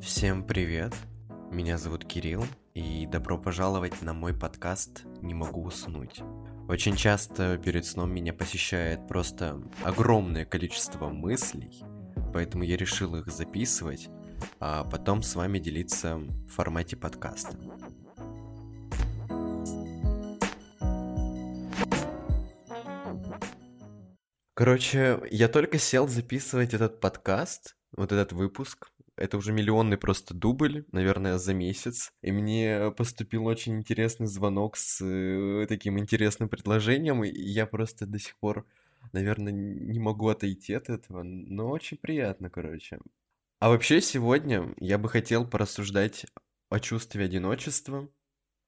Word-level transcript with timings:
Всем 0.00 0.44
привет! 0.44 0.94
Меня 1.50 1.78
зовут 1.78 2.04
Кирилл, 2.04 2.44
и 2.74 3.06
добро 3.06 3.38
пожаловать 3.38 4.02
на 4.02 4.12
мой 4.12 4.34
подкаст 4.34 5.04
«Не 5.22 5.34
могу 5.34 5.64
уснуть». 5.64 6.20
Очень 6.68 6.96
часто 6.96 7.58
перед 7.58 7.86
сном 7.86 8.12
меня 8.12 8.32
посещает 8.32 9.08
просто 9.08 9.62
огромное 9.84 10.44
количество 10.44 11.08
мыслей, 11.08 11.82
поэтому 12.32 12.64
я 12.64 12.76
решил 12.76 13.16
их 13.16 13.28
записывать, 13.28 14.08
а 14.60 14.84
потом 14.84 15.22
с 15.22 15.34
вами 15.34 15.58
делиться 15.58 16.16
в 16.16 16.48
формате 16.48 16.96
подкаста. 16.96 17.56
Короче, 24.54 25.20
я 25.30 25.48
только 25.48 25.78
сел 25.78 26.08
записывать 26.08 26.72
этот 26.72 27.00
подкаст, 27.00 27.76
вот 27.92 28.12
этот 28.12 28.32
выпуск. 28.32 28.90
Это 29.16 29.38
уже 29.38 29.52
миллионный 29.52 29.96
просто 29.96 30.34
дубль, 30.34 30.84
наверное, 30.92 31.38
за 31.38 31.54
месяц. 31.54 32.12
И 32.22 32.32
мне 32.32 32.90
поступил 32.96 33.46
очень 33.46 33.78
интересный 33.78 34.26
звонок 34.26 34.76
с 34.76 35.02
э, 35.02 35.66
таким 35.68 35.98
интересным 35.98 36.48
предложением, 36.48 37.24
и 37.24 37.30
я 37.30 37.66
просто 37.66 38.06
до 38.06 38.18
сих 38.18 38.38
пор, 38.38 38.66
наверное, 39.12 39.52
не 39.52 39.98
могу 39.98 40.28
отойти 40.28 40.74
от 40.74 40.90
этого, 40.90 41.22
но 41.22 41.70
очень 41.70 41.96
приятно, 41.96 42.50
короче. 42.50 42.98
А 43.58 43.70
вообще 43.70 44.02
сегодня 44.02 44.74
я 44.78 44.98
бы 44.98 45.08
хотел 45.08 45.48
порассуждать 45.48 46.26
о 46.68 46.78
чувстве 46.78 47.24
одиночества, 47.24 48.10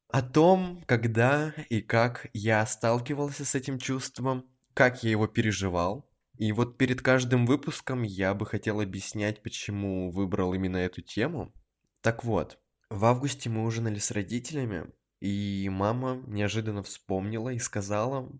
о 0.09 0.23
том, 0.23 0.83
когда 0.87 1.53
и 1.69 1.83
как 1.83 2.29
я 2.33 2.65
сталкивался 2.65 3.45
с 3.45 3.55
этим 3.55 3.79
чувством, 3.79 4.49
как 4.73 5.03
я 5.03 5.11
его 5.11 5.27
переживал. 5.27 6.08
И 6.39 6.53
вот 6.53 6.79
перед 6.79 7.03
каждым 7.03 7.47
выпуском 7.47 8.05
я 8.05 8.33
бы 8.33 8.47
хотел 8.47 8.81
объяснять, 8.81 9.43
почему 9.43 10.13
выбрал 10.13 10.55
именно 10.55 10.77
эту 10.77 11.03
тему. 11.03 11.53
Так 12.01 12.23
вот, 12.23 12.61
в 12.91 13.05
августе 13.05 13.51
мы 13.51 13.65
ужинали 13.65 13.99
с 13.99 14.13
родителями, 14.13 14.93
и 15.21 15.69
мама 15.69 16.23
неожиданно 16.29 16.85
вспомнила 16.85 17.49
и 17.49 17.59
сказала 17.59 18.31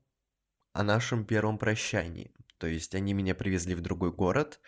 о 0.75 0.85
нашем 0.85 1.27
первом 1.27 1.59
прощании. 1.59 2.33
То 2.59 2.69
есть 2.69 2.95
они 2.95 3.15
меня 3.15 3.35
привезли 3.35 3.75
в 3.75 3.81
другой 3.81 4.13
город, 4.13 4.61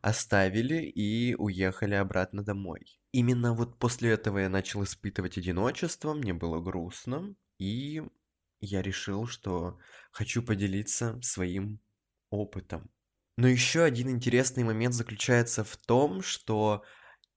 оставили 0.00 0.84
и 0.84 1.34
уехали 1.34 1.94
обратно 1.94 2.44
домой. 2.44 3.00
Именно 3.10 3.54
вот 3.54 3.80
после 3.80 4.10
этого 4.10 4.38
я 4.38 4.48
начал 4.48 4.84
испытывать 4.84 5.38
одиночество, 5.38 6.14
мне 6.14 6.34
было 6.34 6.60
грустно, 6.60 7.34
и 7.58 8.00
я 8.60 8.80
решил, 8.80 9.26
что 9.26 9.80
хочу 10.12 10.40
поделиться 10.40 11.20
своим 11.20 11.80
опытом. 12.36 12.90
Но 13.36 13.48
еще 13.48 13.82
один 13.82 14.08
интересный 14.08 14.64
момент 14.64 14.94
заключается 14.94 15.62
в 15.62 15.76
том, 15.76 16.22
что 16.22 16.84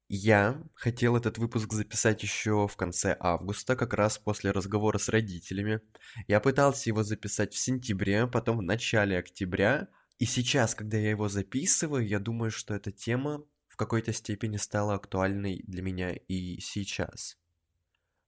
я 0.08 0.64
хотел 0.74 1.16
этот 1.18 1.38
выпуск 1.38 1.72
записать 1.74 2.24
еще 2.24 2.68
в 2.68 2.76
конце 2.76 3.16
августа, 3.20 3.76
как 3.76 3.94
раз 3.94 4.18
после 4.18 4.52
разговора 4.52 4.98
с 4.98 5.10
родителями. 5.10 5.82
Я 6.28 6.40
пытался 6.40 6.90
его 6.90 7.04
записать 7.04 7.54
в 7.54 7.60
сентябре, 7.60 8.26
потом 8.28 8.58
в 8.58 8.64
начале 8.64 9.20
октября. 9.20 9.88
И 10.18 10.26
сейчас, 10.26 10.74
когда 10.74 10.98
я 10.98 11.12
его 11.12 11.30
записываю, 11.30 12.08
я 12.08 12.20
думаю, 12.20 12.50
что 12.50 12.74
эта 12.74 12.92
тема 12.92 13.46
в 13.68 13.76
какой-то 13.76 14.12
степени 14.12 14.58
стала 14.58 14.96
актуальной 14.96 15.64
для 15.68 15.84
меня 15.84 16.14
и 16.14 16.60
сейчас. 16.60 17.38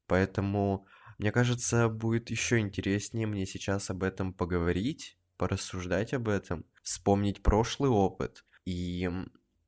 Поэтому 0.06 0.86
мне 1.18 1.32
кажется, 1.32 1.90
будет 1.90 2.30
еще 2.30 2.60
интереснее 2.60 3.28
мне 3.28 3.46
сейчас 3.46 3.90
об 3.90 4.04
этом 4.04 4.34
поговорить, 4.34 5.18
порассуждать 5.42 6.14
об 6.14 6.30
этом, 6.30 6.66
вспомнить 6.84 7.42
прошлый 7.42 7.90
опыт 7.90 8.46
и, 8.64 9.10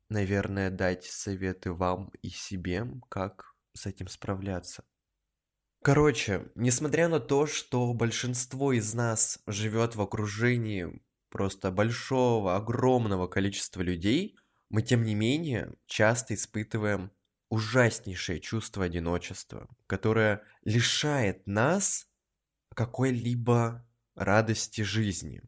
наверное, 0.08 0.70
дать 0.70 1.04
советы 1.04 1.72
вам 1.72 2.12
и 2.22 2.28
себе, 2.28 2.86
как 3.08 3.56
с 3.72 3.84
этим 3.86 4.06
справляться. 4.06 4.84
Короче, 5.82 6.52
несмотря 6.54 7.08
на 7.08 7.18
то, 7.18 7.46
что 7.48 7.92
большинство 7.92 8.72
из 8.72 8.94
нас 8.94 9.40
живет 9.48 9.96
в 9.96 10.00
окружении 10.00 11.02
просто 11.28 11.72
большого, 11.72 12.54
огромного 12.54 13.26
количества 13.26 13.82
людей, 13.82 14.36
мы 14.68 14.82
тем 14.82 15.02
не 15.02 15.16
менее 15.16 15.74
часто 15.86 16.34
испытываем 16.34 17.10
ужаснейшее 17.48 18.38
чувство 18.38 18.84
одиночества, 18.84 19.68
которое 19.88 20.44
лишает 20.62 21.48
нас 21.48 22.06
какой-либо 22.76 23.84
радости 24.14 24.82
жизни. 24.82 25.42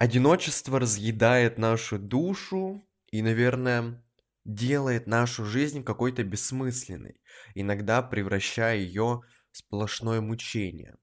Одиночество 0.00 0.80
разъедает 0.80 1.58
нашу 1.58 1.98
душу 1.98 2.82
и, 3.12 3.20
наверное, 3.20 4.02
делает 4.46 5.06
нашу 5.06 5.44
жизнь 5.44 5.84
какой-то 5.84 6.24
бессмысленной, 6.24 7.20
иногда 7.54 8.00
превращая 8.00 8.78
ее 8.78 9.20
в 9.52 9.58
сплошное 9.58 10.22
мучение. 10.22 10.96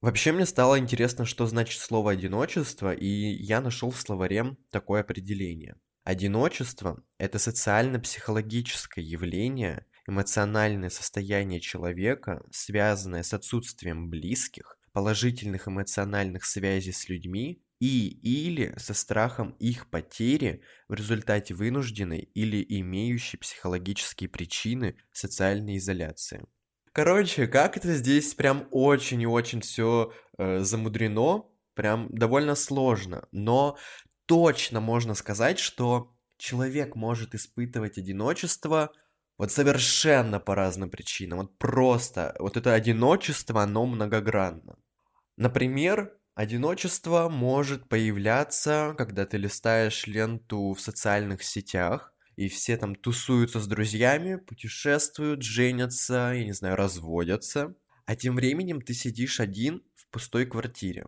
Вообще 0.00 0.30
мне 0.30 0.46
стало 0.46 0.78
интересно, 0.78 1.24
что 1.24 1.46
значит 1.46 1.80
слово 1.80 2.12
«одиночество», 2.12 2.94
и 2.94 3.08
я 3.08 3.60
нашел 3.60 3.90
в 3.90 4.00
словаре 4.00 4.56
такое 4.70 5.00
определение– 5.00 5.74
Одиночество– 6.06 7.02
это 7.18 7.40
социально-психологическое 7.40 9.02
явление, 9.02 9.86
эмоциональное 10.06 10.88
состояние 10.88 11.58
человека, 11.58 12.44
связанное 12.52 13.24
с 13.24 13.34
отсутствием 13.34 14.08
близких, 14.08 14.78
положительных 14.92 15.66
эмоциональных 15.66 16.44
связей 16.44 16.92
с 16.92 17.08
людьми 17.08 17.60
и 17.78 18.08
или 18.08 18.74
со 18.78 18.94
страхом 18.94 19.50
их 19.58 19.90
потери 19.90 20.62
в 20.88 20.94
результате 20.94 21.54
вынужденной 21.54 22.30
или 22.34 22.64
имеющей 22.80 23.36
психологические 23.36 24.28
причины 24.28 24.96
социальной 25.12 25.76
изоляции. 25.76 26.46
Короче, 26.92 27.46
как 27.46 27.76
это 27.76 27.92
здесь 27.94 28.34
прям 28.34 28.68
очень 28.70 29.20
и 29.20 29.26
очень 29.26 29.60
все 29.60 30.12
э, 30.38 30.60
замудрено, 30.60 31.44
прям 31.74 32.08
довольно 32.10 32.54
сложно, 32.54 33.28
но 33.32 33.76
точно 34.24 34.80
можно 34.80 35.14
сказать, 35.14 35.58
что 35.58 36.14
человек 36.38 36.96
может 36.96 37.34
испытывать 37.34 37.98
одиночество 37.98 38.92
вот 39.38 39.52
совершенно 39.52 40.40
по 40.40 40.54
разным 40.54 40.88
причинам. 40.88 41.40
Вот 41.40 41.58
просто 41.58 42.34
вот 42.38 42.56
это 42.56 42.72
одиночество, 42.72 43.62
оно 43.62 43.84
многогранно. 43.84 44.76
Например, 45.36 46.16
одиночество 46.36 47.28
может 47.28 47.88
появляться, 47.88 48.94
когда 48.96 49.24
ты 49.26 49.38
листаешь 49.38 50.06
ленту 50.06 50.74
в 50.74 50.80
социальных 50.80 51.42
сетях, 51.42 52.12
и 52.36 52.48
все 52.48 52.76
там 52.76 52.94
тусуются 52.94 53.58
с 53.58 53.66
друзьями, 53.66 54.36
путешествуют, 54.36 55.42
женятся, 55.42 56.32
я 56.34 56.44
не 56.44 56.52
знаю, 56.52 56.76
разводятся. 56.76 57.74
А 58.04 58.14
тем 58.14 58.36
временем 58.36 58.82
ты 58.82 58.92
сидишь 58.92 59.40
один 59.40 59.82
в 59.94 60.06
пустой 60.10 60.44
квартире. 60.44 61.06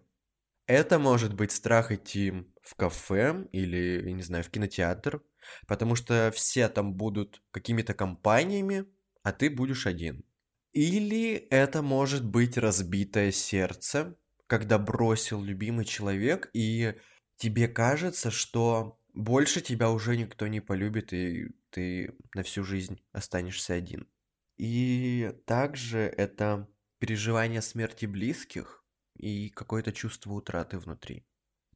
Это 0.66 0.98
может 0.98 1.34
быть 1.34 1.52
страх 1.52 1.92
идти 1.92 2.32
в 2.62 2.74
кафе 2.74 3.46
или, 3.52 4.08
я 4.08 4.12
не 4.12 4.22
знаю, 4.22 4.44
в 4.44 4.50
кинотеатр, 4.50 5.22
потому 5.66 5.94
что 5.94 6.32
все 6.34 6.68
там 6.68 6.94
будут 6.94 7.42
какими-то 7.50 7.92
компаниями, 7.92 8.86
а 9.22 9.32
ты 9.32 9.50
будешь 9.50 9.86
один. 9.86 10.24
Или 10.72 11.34
это 11.50 11.82
может 11.82 12.24
быть 12.24 12.56
разбитое 12.56 13.30
сердце, 13.30 14.16
когда 14.48 14.78
бросил 14.78 15.42
любимый 15.42 15.84
человек, 15.84 16.50
и 16.52 16.94
тебе 17.36 17.68
кажется, 17.68 18.32
что 18.32 18.98
больше 19.14 19.60
тебя 19.60 19.90
уже 19.90 20.16
никто 20.16 20.48
не 20.48 20.60
полюбит, 20.60 21.12
и 21.12 21.50
ты 21.70 22.16
на 22.34 22.42
всю 22.42 22.64
жизнь 22.64 23.00
останешься 23.12 23.74
один. 23.74 24.08
И 24.56 25.32
также 25.46 26.00
это 26.00 26.68
переживание 26.98 27.62
смерти 27.62 28.06
близких, 28.06 28.84
и 29.16 29.50
какое-то 29.50 29.92
чувство 29.92 30.32
утраты 30.32 30.78
внутри. 30.78 31.26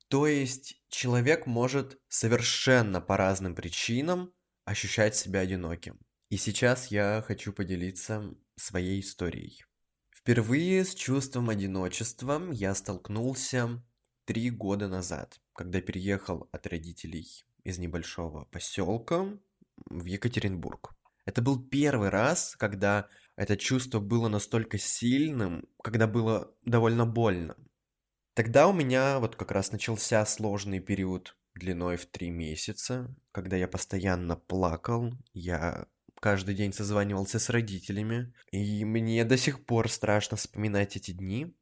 То 0.09 0.27
есть 0.27 0.83
человек 0.89 1.47
может 1.47 2.01
совершенно 2.09 3.01
по 3.01 3.17
разным 3.17 3.55
причинам 3.55 4.33
ощущать 4.65 5.15
себя 5.15 5.41
одиноким. 5.41 6.01
И 6.31 6.37
сейчас 6.37 6.89
я 6.89 7.23
хочу 7.27 7.53
поделиться 7.53 8.35
своей 8.57 9.01
историей. 9.01 9.65
Впервые 10.23 10.85
с 10.85 10.95
чувством 10.95 11.51
одиночества 11.51 12.41
я 12.53 12.77
столкнулся 12.77 13.83
три 14.25 14.51
года 14.51 14.87
назад, 14.87 15.41
когда 15.53 15.81
переехал 15.81 16.49
от 16.53 16.69
родителей 16.69 17.27
из 17.65 17.79
небольшого 17.79 18.45
поселка 18.45 19.27
в 19.91 20.05
Екатеринбург. 20.05 20.95
Это 21.25 21.43
был 21.43 21.61
первый 21.61 22.09
раз, 22.11 22.55
когда 22.57 23.09
это 23.35 23.57
чувство 23.57 23.99
было 23.99 24.29
настолько 24.29 24.79
сильным, 24.79 25.69
когда 25.83 26.07
было 26.07 26.55
довольно 26.65 27.05
больно. 27.05 27.57
Тогда 28.35 28.69
у 28.69 28.73
меня 28.73 29.19
вот 29.19 29.35
как 29.35 29.51
раз 29.51 29.73
начался 29.73 30.25
сложный 30.25 30.79
период 30.79 31.37
длиной 31.57 31.97
в 31.97 32.07
три 32.07 32.31
месяца, 32.31 33.13
когда 33.33 33.57
я 33.57 33.67
постоянно 33.67 34.37
плакал, 34.37 35.15
я 35.33 35.89
каждый 36.23 36.55
день 36.55 36.73
созванивался 36.73 37.41
с 37.41 37.51
родителями, 37.51 38.33
и 38.53 38.85
мне 38.85 39.25
до 39.25 39.37
сих 39.37 39.67
пор 39.67 39.91
страшно 39.91 40.37
вспоминать 40.37 40.97
эти 40.97 41.11
дни. 41.11 41.53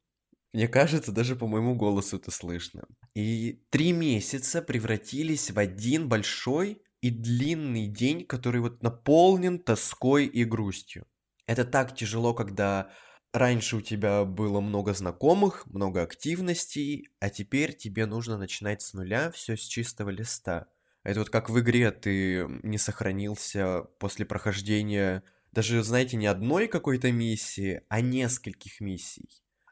Мне 0.53 0.67
кажется, 0.67 1.11
даже 1.11 1.35
по 1.35 1.47
моему 1.47 1.75
голосу 1.75 2.17
это 2.17 2.29
слышно. 2.29 2.83
И 3.15 3.63
три 3.71 3.91
месяца 3.91 4.61
превратились 4.61 5.49
в 5.49 5.57
один 5.57 6.07
большой 6.07 6.83
и 7.01 7.09
длинный 7.09 7.87
день, 7.87 8.23
который 8.23 8.61
вот 8.61 8.83
наполнен 8.83 9.57
тоской 9.57 10.27
и 10.27 10.43
грустью. 10.43 11.07
Это 11.47 11.65
так 11.65 11.95
тяжело, 11.95 12.35
когда 12.35 12.91
раньше 13.33 13.77
у 13.77 13.81
тебя 13.81 14.25
было 14.25 14.61
много 14.61 14.93
знакомых, 14.93 15.65
много 15.65 16.03
активностей, 16.03 17.09
а 17.19 17.31
теперь 17.31 17.75
тебе 17.75 18.05
нужно 18.05 18.37
начинать 18.37 18.83
с 18.83 18.93
нуля, 18.93 19.31
все 19.31 19.57
с 19.57 19.61
чистого 19.61 20.11
листа. 20.11 20.67
Это 21.03 21.19
вот 21.19 21.29
как 21.29 21.49
в 21.49 21.59
игре 21.59 21.91
ты 21.91 22.45
не 22.63 22.77
сохранился 22.77 23.83
после 23.99 24.25
прохождения 24.25 25.23
даже, 25.51 25.83
знаете, 25.83 26.17
не 26.17 26.27
одной 26.27 26.67
какой-то 26.67 27.11
миссии, 27.11 27.81
а 27.89 28.01
нескольких 28.01 28.79
миссий. 28.79 29.29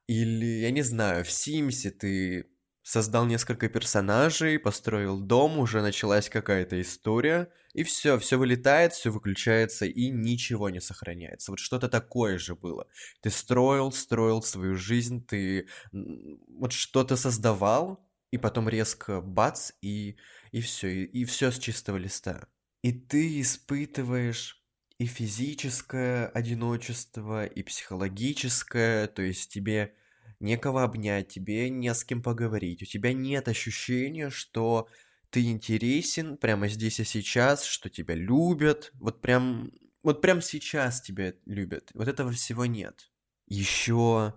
Или, 0.07 0.61
я 0.61 0.71
не 0.71 0.81
знаю, 0.81 1.23
в 1.23 1.31
Симсе 1.31 1.91
ты 1.91 2.49
создал 2.83 3.25
несколько 3.25 3.69
персонажей, 3.69 4.59
построил 4.59 5.19
дом, 5.19 5.59
уже 5.59 5.81
началась 5.81 6.27
какая-то 6.27 6.81
история, 6.81 7.49
и 7.73 7.83
все, 7.83 8.17
все 8.17 8.37
вылетает, 8.37 8.93
все 8.93 9.11
выключается, 9.11 9.85
и 9.85 10.09
ничего 10.09 10.69
не 10.69 10.81
сохраняется. 10.81 11.51
Вот 11.51 11.59
что-то 11.59 11.87
такое 11.87 12.39
же 12.39 12.55
было. 12.55 12.87
Ты 13.21 13.29
строил, 13.29 13.91
строил 13.91 14.41
свою 14.41 14.75
жизнь, 14.75 15.23
ты 15.23 15.67
вот 15.91 16.73
что-то 16.73 17.15
создавал, 17.15 18.03
и 18.31 18.37
потом 18.37 18.69
резко 18.69 19.21
бац, 19.21 19.71
и, 19.81 20.17
и 20.51 20.61
все, 20.61 20.87
и, 20.87 21.03
и 21.05 21.25
все 21.25 21.51
с 21.51 21.59
чистого 21.59 21.97
листа. 21.97 22.47
И 22.81 22.91
ты 22.91 23.41
испытываешь 23.41 24.63
и 24.97 25.05
физическое 25.05 26.27
одиночество, 26.27 27.45
и 27.45 27.63
психологическое, 27.63 29.07
то 29.07 29.21
есть 29.21 29.51
тебе 29.51 29.95
некого 30.39 30.83
обнять, 30.83 31.29
тебе 31.29 31.69
не 31.69 31.93
с 31.93 32.03
кем 32.03 32.21
поговорить, 32.21 32.83
у 32.83 32.85
тебя 32.85 33.13
нет 33.13 33.47
ощущения, 33.47 34.29
что 34.29 34.87
ты 35.29 35.45
интересен 35.45 36.37
прямо 36.37 36.67
здесь 36.67 36.99
и 36.99 37.03
сейчас, 37.03 37.63
что 37.63 37.89
тебя 37.89 38.15
любят, 38.15 38.91
вот 38.95 39.21
прям, 39.21 39.71
вот 40.03 40.21
прям 40.21 40.41
сейчас 40.41 41.01
тебя 41.01 41.33
любят. 41.45 41.91
Вот 41.93 42.07
этого 42.07 42.31
всего 42.31 42.65
нет. 42.65 43.11
Еще 43.47 44.33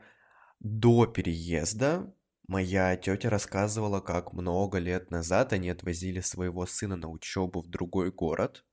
до 0.60 1.06
переезда 1.06 2.14
моя 2.48 2.96
тетя 2.96 3.30
рассказывала, 3.30 4.00
как 4.00 4.32
много 4.32 4.78
лет 4.78 5.10
назад 5.10 5.52
они 5.52 5.70
отвозили 5.70 6.20
своего 6.20 6.66
сына 6.66 6.96
на 6.96 7.08
учебу 7.08 7.62
в 7.62 7.68
другой 7.68 8.10
город. 8.10 8.64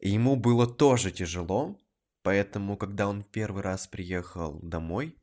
И 0.00 0.10
ему 0.10 0.36
было 0.36 0.66
тоже 0.66 1.10
тяжело, 1.10 1.78
поэтому, 2.22 2.76
когда 2.76 3.08
он 3.08 3.24
первый 3.24 3.62
раз 3.62 3.86
приехал 3.86 4.60
домой, 4.62 5.16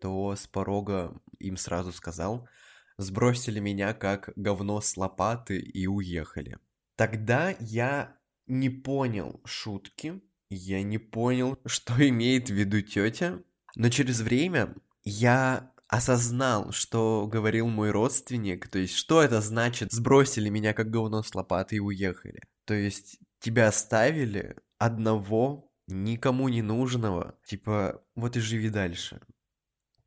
то 0.00 0.34
с 0.34 0.46
порога 0.46 1.20
им 1.38 1.56
сразу 1.56 1.92
сказал, 1.92 2.48
сбросили 2.96 3.60
меня 3.60 3.94
как 3.94 4.30
говно 4.36 4.80
с 4.80 4.96
лопаты 4.96 5.58
и 5.58 5.86
уехали. 5.86 6.58
Тогда 6.96 7.54
я 7.60 8.16
не 8.46 8.68
понял 8.68 9.40
шутки, 9.44 10.20
я 10.48 10.82
не 10.82 10.98
понял, 10.98 11.58
что 11.66 11.94
имеет 12.08 12.50
в 12.50 12.54
виду 12.54 12.82
тетя, 12.82 13.42
но 13.76 13.88
через 13.88 14.20
время 14.20 14.74
я 15.02 15.72
осознал, 15.90 16.70
что 16.70 17.26
говорил 17.26 17.66
мой 17.66 17.90
родственник, 17.90 18.68
то 18.68 18.78
есть 18.78 18.94
что 18.94 19.22
это 19.22 19.40
значит 19.40 19.90
сбросили 19.90 20.48
меня 20.48 20.72
как 20.72 20.88
говно 20.88 21.24
с 21.24 21.34
лопаты 21.34 21.76
и 21.76 21.80
уехали. 21.80 22.42
То 22.64 22.74
есть 22.74 23.18
тебя 23.40 23.68
оставили 23.68 24.56
одного, 24.78 25.72
никому 25.88 26.48
не 26.48 26.62
нужного, 26.62 27.36
типа 27.44 28.04
вот 28.14 28.36
и 28.36 28.40
живи 28.40 28.70
дальше. 28.70 29.20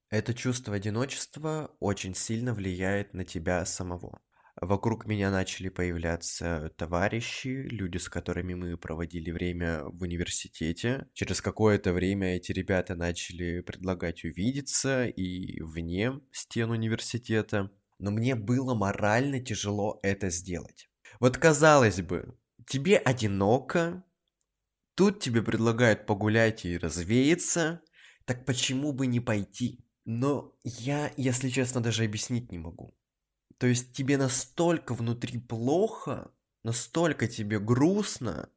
Это 0.10 0.34
чувство 0.34 0.76
одиночества 0.76 1.72
очень 1.82 2.16
сильно 2.16 2.54
влияет 2.54 3.14
на 3.14 3.26
тебя 3.26 3.66
самого. 3.66 4.22
Вокруг 4.62 5.08
меня 5.08 5.32
начали 5.32 5.70
появляться 5.70 6.72
товарищи, 6.78 7.68
люди, 7.72 7.98
с 7.98 8.08
которыми 8.08 8.54
мы 8.54 8.78
проводили 8.78 9.32
время 9.32 9.84
в 9.86 10.04
университете. 10.04 11.08
Через 11.14 11.42
какое-то 11.42 11.92
время 11.92 12.36
эти 12.36 12.52
ребята 12.52 12.96
начали 12.96 13.62
предлагать 13.62 14.24
увидеться 14.24 15.06
и 15.06 15.60
вне 15.62 16.20
стен 16.32 16.70
университета. 16.70 17.72
Но 17.98 18.12
мне 18.12 18.36
было 18.36 18.76
морально 18.76 19.40
тяжело 19.40 20.00
это 20.04 20.30
сделать. 20.30 20.88
Вот 21.20 21.38
казалось 21.38 22.02
бы, 22.02 22.38
тебе 22.68 22.98
одиноко, 22.98 24.04
тут 24.96 25.20
тебе 25.20 25.42
предлагают 25.42 26.06
погулять 26.06 26.66
и 26.66 26.78
развеяться, 26.78 27.82
так 28.26 28.46
почему 28.46 28.94
бы 28.94 29.08
не 29.08 29.20
пойти? 29.20 29.84
Но 30.06 30.56
я, 30.64 31.12
если 31.18 31.50
честно, 31.50 31.82
даже 31.82 32.04
объяснить 32.04 32.52
не 32.52 32.60
могу. 32.60 32.96
То 33.58 33.68
есть 33.68 33.94
тебе 33.94 34.18
настолько 34.18 34.94
внутри 34.94 35.40
плохо, 35.40 36.32
настолько 36.64 37.28
тебе 37.28 37.60
грустно, 37.60 38.50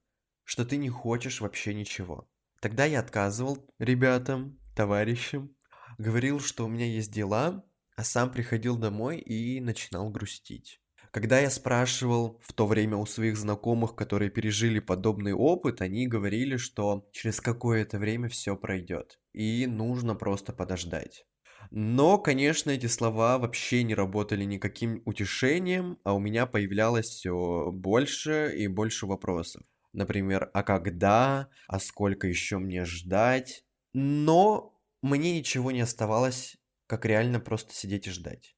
что 0.44 0.64
ты 0.64 0.76
не 0.76 0.88
хочешь 0.88 1.40
вообще 1.40 1.74
ничего. 1.74 2.28
Тогда 2.60 2.84
я 2.84 3.00
отказывал 3.00 3.66
ребятам, 3.78 4.58
товарищам, 4.74 5.54
говорил, 5.98 6.40
что 6.40 6.64
у 6.64 6.68
меня 6.68 6.86
есть 6.86 7.12
дела, 7.12 7.64
а 7.96 8.04
сам 8.04 8.30
приходил 8.30 8.76
домой 8.76 9.18
и 9.18 9.60
начинал 9.60 10.10
грустить. 10.10 10.80
Когда 11.10 11.40
я 11.40 11.48
спрашивал 11.48 12.38
в 12.42 12.52
то 12.52 12.66
время 12.66 12.98
у 12.98 13.06
своих 13.06 13.38
знакомых, 13.38 13.94
которые 13.94 14.30
пережили 14.30 14.80
подобный 14.80 15.32
опыт, 15.32 15.80
они 15.80 16.06
говорили, 16.06 16.58
что 16.58 17.08
через 17.12 17.40
какое-то 17.40 17.98
время 17.98 18.28
все 18.28 18.54
пройдет, 18.54 19.18
и 19.32 19.66
нужно 19.66 20.14
просто 20.14 20.52
подождать. 20.52 21.24
Но, 21.70 22.18
конечно, 22.18 22.70
эти 22.70 22.86
слова 22.86 23.38
вообще 23.38 23.82
не 23.82 23.94
работали 23.94 24.44
никаким 24.44 25.02
утешением, 25.04 25.98
а 26.04 26.14
у 26.14 26.18
меня 26.18 26.46
появлялось 26.46 27.06
все 27.06 27.70
больше 27.72 28.54
и 28.56 28.66
больше 28.68 29.06
вопросов. 29.06 29.62
Например, 29.92 30.50
а 30.54 30.62
когда, 30.62 31.48
а 31.66 31.80
сколько 31.80 32.26
еще 32.26 32.58
мне 32.58 32.84
ждать? 32.84 33.64
Но 33.94 34.78
мне 35.02 35.38
ничего 35.38 35.70
не 35.72 35.80
оставалось, 35.80 36.56
как 36.86 37.04
реально 37.04 37.40
просто 37.40 37.74
сидеть 37.74 38.06
и 38.06 38.10
ждать. 38.10 38.56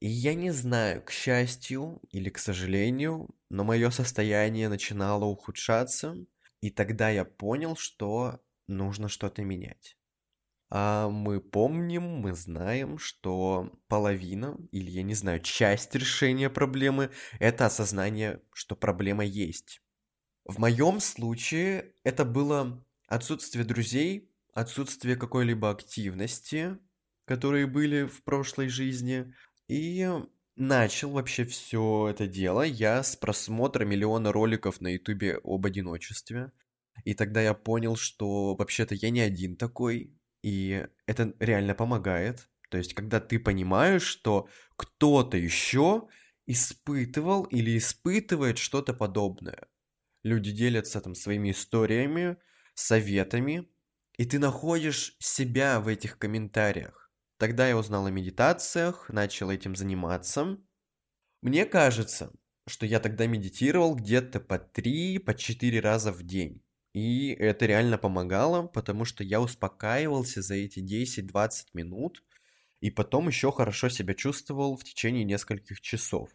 И 0.00 0.08
я 0.08 0.34
не 0.34 0.50
знаю, 0.50 1.02
к 1.04 1.10
счастью 1.10 2.00
или 2.10 2.30
к 2.30 2.38
сожалению, 2.38 3.28
но 3.50 3.64
мое 3.64 3.90
состояние 3.90 4.68
начинало 4.68 5.24
ухудшаться, 5.26 6.16
и 6.60 6.70
тогда 6.70 7.10
я 7.10 7.24
понял, 7.24 7.76
что 7.76 8.40
нужно 8.66 9.08
что-то 9.08 9.42
менять. 9.44 9.96
А 10.72 11.08
мы 11.08 11.40
помним, 11.40 12.02
мы 12.02 12.32
знаем, 12.34 12.96
что 12.98 13.72
половина, 13.88 14.56
или 14.70 14.90
я 14.90 15.02
не 15.02 15.14
знаю, 15.14 15.40
часть 15.40 15.94
решения 15.96 16.48
проблемы– 16.48 17.10
это 17.40 17.66
осознание, 17.66 18.40
что 18.52 18.76
проблема 18.76 19.24
есть. 19.24 19.82
В 20.44 20.58
моем 20.58 21.00
случае 21.00 21.92
это 22.04 22.24
было 22.24 22.84
отсутствие 23.08 23.64
друзей, 23.64 24.30
отсутствие 24.54 25.16
какой-либо 25.16 25.70
активности, 25.70 26.78
которые 27.24 27.66
были 27.66 28.04
в 28.04 28.22
прошлой 28.22 28.68
жизни, 28.68 29.34
и 29.66 30.08
начал 30.54 31.10
вообще 31.10 31.44
все 31.44 32.08
это 32.08 32.28
дело 32.28 32.62
я 32.62 33.02
с 33.02 33.16
просмотра 33.16 33.84
миллиона 33.84 34.30
роликов 34.30 34.80
на 34.80 34.88
ютубе 34.88 35.40
об 35.42 35.66
одиночестве. 35.66 36.52
И 37.04 37.14
тогда 37.14 37.40
я 37.40 37.54
понял, 37.54 37.96
что 37.96 38.54
вообще-то 38.54 38.94
я 38.94 39.10
не 39.10 39.20
один 39.20 39.56
такой, 39.56 40.14
и 40.42 40.86
это 41.06 41.34
реально 41.38 41.74
помогает. 41.74 42.48
То 42.70 42.78
есть, 42.78 42.94
когда 42.94 43.20
ты 43.20 43.38
понимаешь, 43.38 44.02
что 44.02 44.48
кто-то 44.76 45.36
еще 45.36 46.08
испытывал 46.46 47.44
или 47.44 47.76
испытывает 47.78 48.58
что-то 48.58 48.94
подобное. 48.94 49.68
Люди 50.22 50.52
делятся 50.52 51.00
там 51.00 51.14
своими 51.14 51.50
историями, 51.52 52.36
советами, 52.74 53.68
и 54.16 54.24
ты 54.24 54.38
находишь 54.38 55.16
себя 55.18 55.80
в 55.80 55.88
этих 55.88 56.18
комментариях. 56.18 57.10
Тогда 57.38 57.68
я 57.68 57.76
узнал 57.76 58.06
о 58.06 58.10
медитациях, 58.10 59.08
начал 59.08 59.50
этим 59.50 59.74
заниматься. 59.76 60.58
Мне 61.40 61.64
кажется, 61.64 62.32
что 62.66 62.84
я 62.84 63.00
тогда 63.00 63.26
медитировал 63.26 63.94
где-то 63.94 64.40
по 64.40 64.58
3, 64.58 65.18
по 65.20 65.34
4 65.34 65.80
раза 65.80 66.12
в 66.12 66.22
день. 66.22 66.62
И 66.92 67.30
это 67.30 67.66
реально 67.66 67.98
помогало, 67.98 68.66
потому 68.66 69.04
что 69.04 69.22
я 69.22 69.40
успокаивался 69.40 70.42
за 70.42 70.54
эти 70.54 70.80
10-20 70.80 71.66
минут, 71.74 72.24
и 72.80 72.90
потом 72.90 73.28
еще 73.28 73.52
хорошо 73.52 73.88
себя 73.88 74.14
чувствовал 74.14 74.76
в 74.76 74.84
течение 74.84 75.24
нескольких 75.24 75.80
часов. 75.80 76.30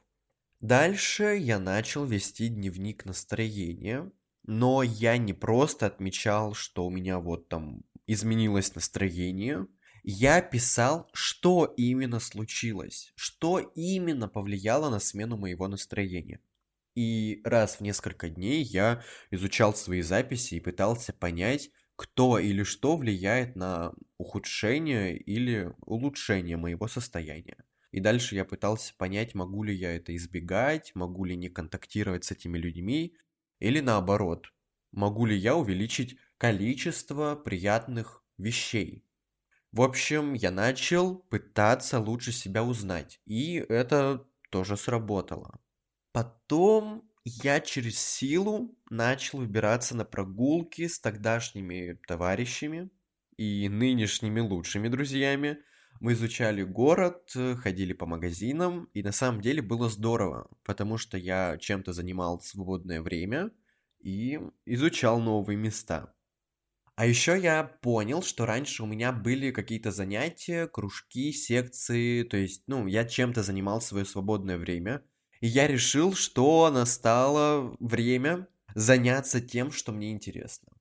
Дальше 0.61 1.37
я 1.37 1.59
начал 1.59 2.05
вести 2.05 2.47
дневник 2.47 3.05
настроения, 3.05 4.11
но 4.47 4.83
я 4.83 5.17
не 5.17 5.33
просто 5.33 5.87
отмечал, 5.87 6.53
что 6.53 6.85
у 6.85 6.89
меня 6.89 7.19
вот 7.19 7.49
там 7.49 7.83
изменилось 8.07 8.73
настроение, 8.75 9.67
я 10.03 10.41
писал, 10.41 11.09
что 11.13 11.73
именно 11.77 12.19
случилось, 12.19 13.11
что 13.15 13.59
именно 13.59 14.27
повлияло 14.27 14.89
на 14.89 14.99
смену 14.99 15.35
моего 15.35 15.67
настроения. 15.67 16.39
И 16.95 17.41
раз 17.43 17.77
в 17.77 17.81
несколько 17.81 18.29
дней 18.29 18.63
я 18.63 19.03
изучал 19.31 19.75
свои 19.75 20.01
записи 20.01 20.55
и 20.55 20.59
пытался 20.59 21.13
понять, 21.13 21.71
кто 21.95 22.39
или 22.39 22.63
что 22.63 22.97
влияет 22.97 23.55
на 23.55 23.93
ухудшение 24.17 25.17
или 25.17 25.73
улучшение 25.81 26.57
моего 26.57 26.87
состояния. 26.87 27.65
И 27.91 27.99
дальше 27.99 28.35
я 28.35 28.45
пытался 28.45 28.93
понять, 28.97 29.35
могу 29.35 29.63
ли 29.63 29.73
я 29.75 29.95
это 29.95 30.15
избегать, 30.15 30.93
могу 30.95 31.25
ли 31.25 31.35
не 31.35 31.49
контактировать 31.49 32.25
с 32.25 32.31
этими 32.31 32.57
людьми, 32.57 33.15
Или 33.59 33.79
наоборот, 33.79 34.53
могу 34.91 35.25
ли 35.25 35.35
я 35.37 35.55
увеличить 35.55 36.17
количество 36.37 37.35
приятных 37.35 38.23
вещей? 38.37 39.05
В 39.71 39.81
общем, 39.83 40.33
я 40.33 40.51
начал 40.51 41.17
пытаться 41.19 41.99
лучше 41.99 42.31
себя 42.31 42.63
узнать, 42.63 43.21
и 43.25 43.55
это 43.69 44.27
тоже 44.51 44.77
сработало. 44.77 45.59
Потом 46.15 47.11
я 47.25 47.59
через 47.59 47.99
силу 47.99 48.73
начал 48.89 49.39
выбираться 49.39 49.97
на 49.97 50.05
прогулки 50.05 50.87
с 50.87 50.97
тогдашними 50.97 51.99
товарищами 52.07 52.89
и 53.35 53.67
нынешними 53.67 54.39
лучшими 54.39 54.87
друзьями. 54.87 55.57
Мы 55.99 56.13
изучали 56.13 56.63
город, 56.63 57.35
ходили 57.57 57.91
по 57.91 58.05
магазинам, 58.05 58.85
и 58.93 59.03
на 59.03 59.11
самом 59.11 59.41
деле 59.41 59.61
было 59.61 59.89
здорово, 59.89 60.49
потому 60.63 60.97
что 60.97 61.17
я 61.17 61.57
чем-то 61.57 61.91
занимал 61.91 62.39
свободное 62.39 63.01
время 63.01 63.51
и 63.99 64.39
изучал 64.65 65.19
новые 65.19 65.57
места. 65.57 66.15
А 66.95 67.05
еще 67.05 67.37
я 67.37 67.61
понял, 67.65 68.23
что 68.23 68.45
раньше 68.45 68.83
у 68.83 68.85
меня 68.85 69.11
были 69.11 69.51
какие-то 69.51 69.91
занятия, 69.91 70.67
кружки, 70.67 71.33
секции, 71.33 72.23
то 72.23 72.37
есть, 72.37 72.63
ну, 72.67 72.87
я 72.87 73.03
чем-то 73.03 73.43
занимал 73.43 73.81
свое 73.81 74.05
свободное 74.05 74.57
время– 74.57 75.03
я 75.41 75.67
решил, 75.67 76.13
что 76.13 76.69
настало 76.71 77.75
время 77.79 78.47
заняться 78.73 79.41
тем, 79.41 79.71
что 79.71 79.91
мне 79.91 80.11
интересно. 80.11 80.71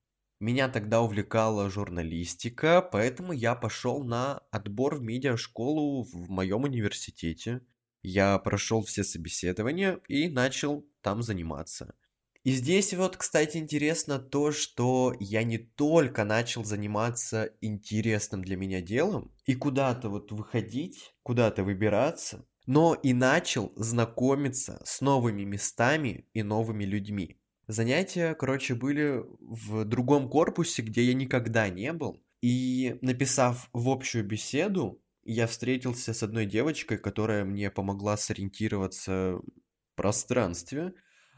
Меня 0.40 0.68
тогда 0.68 1.00
увлекала 1.00 1.70
журналистика, 1.70 2.82
поэтому 2.82 3.32
я 3.32 3.54
пошел 3.54 4.02
на 4.04 4.42
отбор 4.50 4.96
в 4.96 5.02
медиашколу 5.02 6.02
в 6.02 6.28
моем 6.28 6.64
университете. 6.64 7.62
Я 8.02 8.38
прошел 8.38 8.84
все 8.84 9.04
собеседования 9.04 10.00
и 10.08 10.28
начал 10.28 10.84
там 11.00 11.22
заниматься. 11.22 11.94
И 12.42 12.52
здесь 12.52 12.92
вот, 12.92 13.16
кстати, 13.16 13.56
интересно 13.56 14.18
то, 14.18 14.52
что 14.52 15.14
я 15.18 15.44
не 15.44 15.56
только 15.56 16.24
начал 16.24 16.62
заниматься 16.62 17.50
интересным 17.62 18.44
для 18.44 18.58
меня 18.58 18.82
делом 18.82 19.32
и 19.46 19.54
куда-то 19.54 20.10
вот 20.10 20.30
выходить, 20.30 21.14
куда-то 21.22 21.64
выбираться, 21.64 22.44
но 22.66 22.94
и 22.94 23.12
начал 23.12 23.72
знакомиться 23.76 24.80
с 24.84 25.00
новыми 25.00 25.44
местами 25.44 26.26
и 26.32 26.42
новыми 26.42 26.84
людьми. 26.84 27.38
Занятия, 27.66 28.34
короче, 28.34 28.74
были 28.74 29.24
в 29.40 29.84
другом 29.84 30.28
корпусе, 30.28 30.82
где 30.82 31.02
я 31.04 31.14
никогда 31.14 31.68
не 31.68 31.92
был. 31.92 32.22
И 32.42 32.98
написав 33.00 33.70
в 33.72 33.88
общую 33.88 34.24
беседу, 34.24 35.02
я 35.22 35.46
встретился 35.46 36.12
с 36.12 36.22
одной 36.22 36.44
девочкой, 36.44 36.98
которая 36.98 37.44
мне 37.44 37.70
помогла 37.70 38.16
сориентироваться 38.18 39.38
в 39.38 39.96
пространстве. 39.96 40.92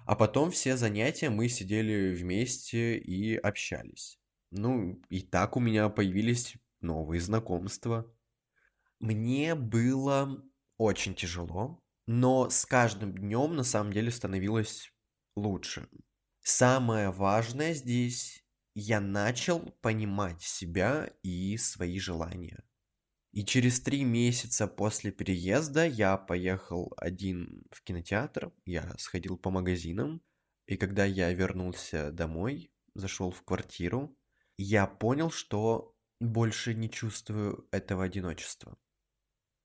А 0.05 0.17
потом 0.17 0.51
все 0.51 0.77
занятия 0.77 1.31
мы 1.31 1.49
сидели 1.49 2.15
вместе 2.15 2.99
и 2.99 3.37
общались. 3.37 4.19
Ну, 4.51 5.01
и 5.09 5.21
так 5.21 5.57
у 5.57 5.61
меня 5.61 5.89
появились 5.89 6.57
новые 6.81 7.21
знакомства. 7.21 8.13
Мне 8.99 9.55
было 9.55 10.43
очень 10.79 11.15
тяжело, 11.15 11.83
но 12.07 12.51
с 12.51 12.67
каждым 12.67 13.15
днем 13.15 13.57
на 13.57 13.65
самом 13.65 13.93
деле 13.93 14.11
становилось 14.11 14.93
лучше. 15.37 15.89
Самое 16.41 17.11
важное 17.11 17.75
здесь, 17.75 18.45
я 18.75 19.01
начал 19.01 19.61
понимать 19.81 20.43
себя 20.43 21.11
и 21.23 21.57
свои 21.57 21.99
желания. 21.99 22.63
И 23.33 23.45
через 23.45 23.81
три 23.81 24.05
месяца 24.05 24.67
после 24.67 25.11
переезда 25.11 25.85
я 25.87 26.17
поехал 26.17 26.93
один 26.97 27.65
в 27.71 27.83
кинотеатр, 27.83 28.53
я 28.65 28.95
сходил 28.99 29.37
по 29.37 29.51
магазинам, 29.51 30.23
и 30.67 30.77
когда 30.77 31.05
я 31.05 31.33
вернулся 31.33 32.13
домой, 32.13 32.71
зашел 32.95 33.31
в 33.31 33.43
квартиру, 33.43 34.17
я 34.57 34.87
понял, 34.87 35.31
что 35.31 35.95
больше 36.21 36.75
не 36.75 36.89
чувствую 36.89 37.69
этого 37.73 38.05
одиночества. 38.05 38.79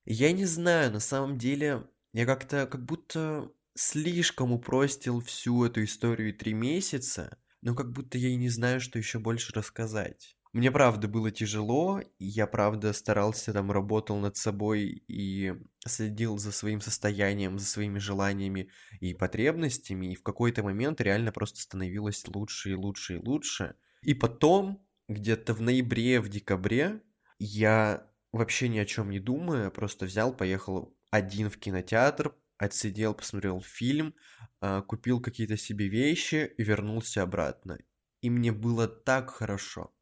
Я 0.06 0.32
не 0.32 0.46
знаю, 0.46 0.92
на 0.92 1.00
самом 1.00 1.38
деле, 1.38 1.88
я 2.14 2.26
как-то 2.26 2.66
как 2.68 2.84
будто 2.86 3.52
слишком 3.76 4.52
упростил 4.52 5.22
всю 5.22 5.64
эту 5.64 5.84
историю 5.84 6.36
три 6.36 6.54
месяца, 6.54 7.38
но 7.62 7.76
как 7.76 7.92
будто 7.92 8.18
я 8.18 8.30
и 8.30 8.36
не 8.36 8.50
знаю, 8.50 8.82
что 8.82 8.98
еще 8.98 9.20
больше 9.20 9.54
рассказать. 9.54 10.36
Мне 10.54 10.70
правда 10.70 11.08
было 11.08 11.32
тяжело, 11.32 12.02
я 12.20 12.46
правда 12.46 12.92
старался 12.92 13.54
там, 13.54 13.72
работал 13.72 14.18
над 14.18 14.36
собой 14.36 15.04
и 15.08 15.54
следил 15.88 16.38
за 16.38 16.52
своим 16.52 16.82
состоянием, 16.82 17.58
за 17.58 17.66
своими 17.66 18.00
желаниями 18.00 18.70
и 19.00 19.14
потребностями, 19.14 20.12
и 20.12 20.16
в 20.16 20.24
какой-то 20.24 20.62
момент 20.62 21.00
реально 21.00 21.32
просто 21.32 21.62
становилось 21.62 22.28
лучше 22.28 22.72
и 22.72 22.76
лучше 22.76 23.16
и 23.16 23.18
лучше. 23.18 23.76
И 24.02 24.14
потом, 24.14 24.86
где-то 25.08 25.54
в 25.54 25.62
ноябре, 25.62 26.20
в 26.20 26.28
декабре, 26.28 27.02
я 27.40 28.11
вообще 28.32 28.70
ни 28.70 28.78
о 28.80 28.86
чем 28.86 29.10
не 29.10 29.20
думая, 29.20 29.70
просто 29.70 30.06
взял, 30.06 30.34
поехал 30.34 30.96
один 31.10 31.50
в 31.50 31.58
кинотеатр, 31.58 32.36
отсидел, 32.58 33.14
посмотрел 33.14 33.62
фильм, 33.62 34.16
а, 34.60 34.82
купил 34.82 35.20
какие-то 35.20 35.58
себе 35.58 35.88
вещи 35.88 36.54
и 36.58 36.64
вернулся 36.64 37.24
обратно. 37.24 37.80
И 38.22 38.30
мне 38.30 38.52
было 38.52 38.88
так 38.88 39.32
хорошо. 39.32 39.94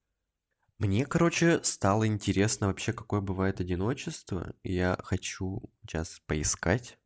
Мне, 0.77 1.05
короче, 1.05 1.61
стало 1.63 2.07
интересно 2.07 2.67
вообще, 2.67 2.93
какое 2.93 3.21
бывает 3.21 3.59
одиночество. 3.59 4.55
Я 4.63 4.97
хочу 5.03 5.61
сейчас 5.81 6.21
поискать. 6.25 6.97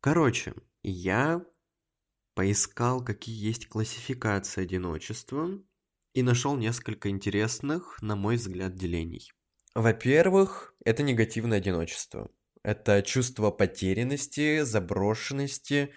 Короче, 0.00 0.54
я 0.84 1.44
поискал, 2.34 3.04
какие 3.04 3.36
есть 3.44 3.68
классификации 3.68 4.62
одиночества 4.62 5.60
и 6.14 6.22
нашел 6.22 6.56
несколько 6.56 7.08
интересных, 7.08 7.96
на 8.00 8.16
мой 8.16 8.36
взгляд, 8.36 8.74
делений. 8.74 9.32
Во-первых, 9.74 10.74
это 10.84 11.02
негативное 11.02 11.58
одиночество. 11.58 12.30
Это 12.62 13.02
чувство 13.02 13.50
потерянности, 13.50 14.62
заброшенности, 14.62 15.94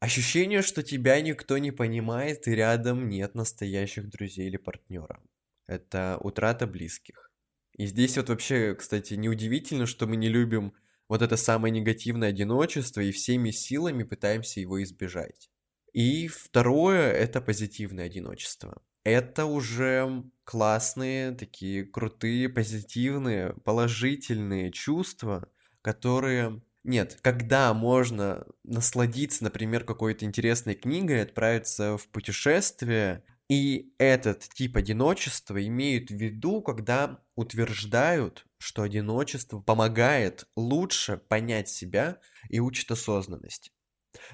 ощущение, 0.00 0.62
что 0.62 0.82
тебя 0.82 1.20
никто 1.20 1.58
не 1.58 1.70
понимает 1.70 2.48
и 2.48 2.54
рядом 2.54 3.08
нет 3.08 3.34
настоящих 3.34 4.10
друзей 4.10 4.48
или 4.48 4.56
партнера. 4.56 5.22
Это 5.66 6.18
утрата 6.20 6.66
близких. 6.66 7.30
И 7.76 7.86
здесь 7.86 8.16
вот 8.16 8.28
вообще, 8.28 8.74
кстати, 8.74 9.14
неудивительно, 9.14 9.86
что 9.86 10.06
мы 10.06 10.16
не 10.16 10.28
любим 10.28 10.74
вот 11.08 11.22
это 11.22 11.36
самое 11.36 11.72
негативное 11.72 12.30
одиночество 12.30 13.00
и 13.00 13.12
всеми 13.12 13.50
силами 13.50 14.02
пытаемся 14.02 14.60
его 14.60 14.82
избежать. 14.82 15.50
И 15.92 16.28
второе– 16.28 17.12
это 17.12 17.40
позитивное 17.40 18.06
одиночество 18.06 18.82
это 19.04 19.46
уже 19.46 20.24
классные, 20.44 21.32
такие 21.32 21.84
крутые, 21.84 22.48
позитивные, 22.48 23.54
положительные 23.64 24.72
чувства, 24.72 25.48
которые... 25.82 26.62
Нет, 26.82 27.18
когда 27.22 27.72
можно 27.72 28.46
насладиться, 28.62 29.44
например, 29.44 29.84
какой-то 29.84 30.26
интересной 30.26 30.74
книгой, 30.74 31.22
отправиться 31.22 31.96
в 31.96 32.08
путешествие, 32.08 33.24
и 33.48 33.94
этот 33.98 34.40
тип 34.40 34.76
одиночества 34.76 35.64
имеют 35.66 36.10
в 36.10 36.14
виду, 36.14 36.62
когда 36.62 37.20
утверждают, 37.36 38.46
что 38.58 38.82
одиночество 38.82 39.60
помогает 39.60 40.46
лучше 40.56 41.18
понять 41.18 41.68
себя 41.68 42.18
и 42.48 42.60
учит 42.60 42.90
осознанности. 42.90 43.70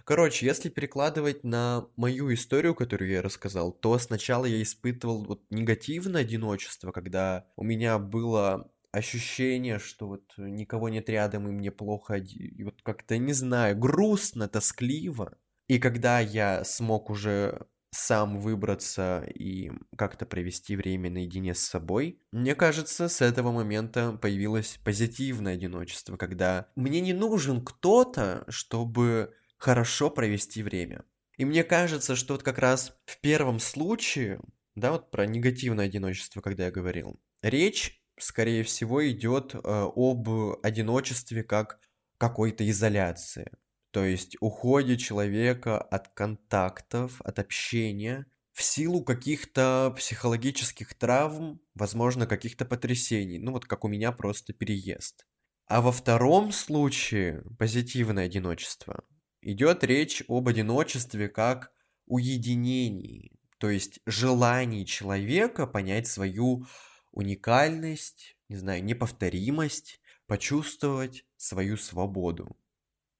Короче, 0.04 0.46
если 0.46 0.68
перекладывать 0.68 1.44
на 1.44 1.86
мою 1.96 2.32
историю, 2.32 2.74
которую 2.74 3.10
я 3.10 3.22
рассказал, 3.22 3.72
то 3.72 3.98
сначала 3.98 4.44
я 4.44 4.62
испытывал 4.62 5.24
вот 5.24 5.42
негативное 5.50 6.22
одиночество, 6.22 6.92
когда 6.92 7.46
у 7.56 7.64
меня 7.64 7.98
было 7.98 8.70
ощущение, 8.92 9.78
что 9.78 10.08
вот 10.08 10.24
никого 10.36 10.88
нет 10.88 11.08
рядом, 11.08 11.48
и 11.48 11.52
мне 11.52 11.70
плохо, 11.70 12.14
и 12.16 12.64
вот 12.64 12.82
как-то, 12.82 13.18
не 13.18 13.32
знаю, 13.32 13.76
грустно, 13.76 14.48
тоскливо. 14.48 15.38
И 15.68 15.78
когда 15.78 16.18
я 16.18 16.64
смог 16.64 17.10
уже 17.10 17.66
сам 17.92 18.38
выбраться 18.38 19.24
и 19.34 19.70
как-то 19.96 20.26
провести 20.26 20.76
время 20.76 21.10
наедине 21.10 21.54
с 21.54 21.60
собой, 21.60 22.20
мне 22.32 22.54
кажется, 22.54 23.08
с 23.08 23.20
этого 23.20 23.52
момента 23.52 24.12
появилось 24.20 24.78
позитивное 24.84 25.54
одиночество, 25.54 26.16
когда 26.16 26.68
мне 26.76 27.00
не 27.00 27.12
нужен 27.12 27.64
кто-то, 27.64 28.44
чтобы 28.48 29.34
хорошо 29.60 30.10
провести 30.10 30.62
время. 30.62 31.04
И 31.36 31.44
мне 31.44 31.62
кажется, 31.64 32.16
что 32.16 32.34
вот 32.34 32.42
как 32.42 32.58
раз 32.58 32.96
в 33.04 33.20
первом 33.20 33.60
случае, 33.60 34.40
да, 34.74 34.92
вот 34.92 35.10
про 35.10 35.26
негативное 35.26 35.84
одиночество, 35.84 36.40
когда 36.40 36.64
я 36.64 36.70
говорил, 36.70 37.20
речь, 37.42 38.02
скорее 38.18 38.64
всего, 38.64 39.06
идет 39.08 39.54
э, 39.54 39.58
об 39.64 40.28
одиночестве 40.62 41.44
как 41.44 41.78
какой-то 42.18 42.68
изоляции. 42.68 43.52
То 43.92 44.04
есть 44.04 44.36
уходе 44.40 44.96
человека 44.96 45.80
от 45.80 46.08
контактов, 46.08 47.20
от 47.22 47.38
общения, 47.38 48.26
в 48.52 48.62
силу 48.62 49.02
каких-то 49.04 49.94
психологических 49.96 50.94
травм, 50.94 51.60
возможно, 51.74 52.26
каких-то 52.26 52.64
потрясений. 52.64 53.38
Ну 53.38 53.52
вот 53.52 53.66
как 53.66 53.84
у 53.84 53.88
меня 53.88 54.12
просто 54.12 54.52
переезд. 54.52 55.26
А 55.66 55.80
во 55.80 55.92
втором 55.92 56.52
случае 56.52 57.42
позитивное 57.58 58.26
одиночество 58.26 59.04
Идет 59.42 59.84
речь 59.84 60.22
об 60.28 60.48
одиночестве 60.48 61.28
как 61.28 61.72
уединении, 62.06 63.32
то 63.58 63.70
есть 63.70 64.00
желании 64.04 64.84
человека 64.84 65.66
понять 65.66 66.06
свою 66.06 66.66
уникальность, 67.12 68.36
не 68.48 68.56
знаю, 68.56 68.84
неповторимость, 68.84 70.00
почувствовать 70.26 71.24
свою 71.36 71.76
свободу. 71.76 72.56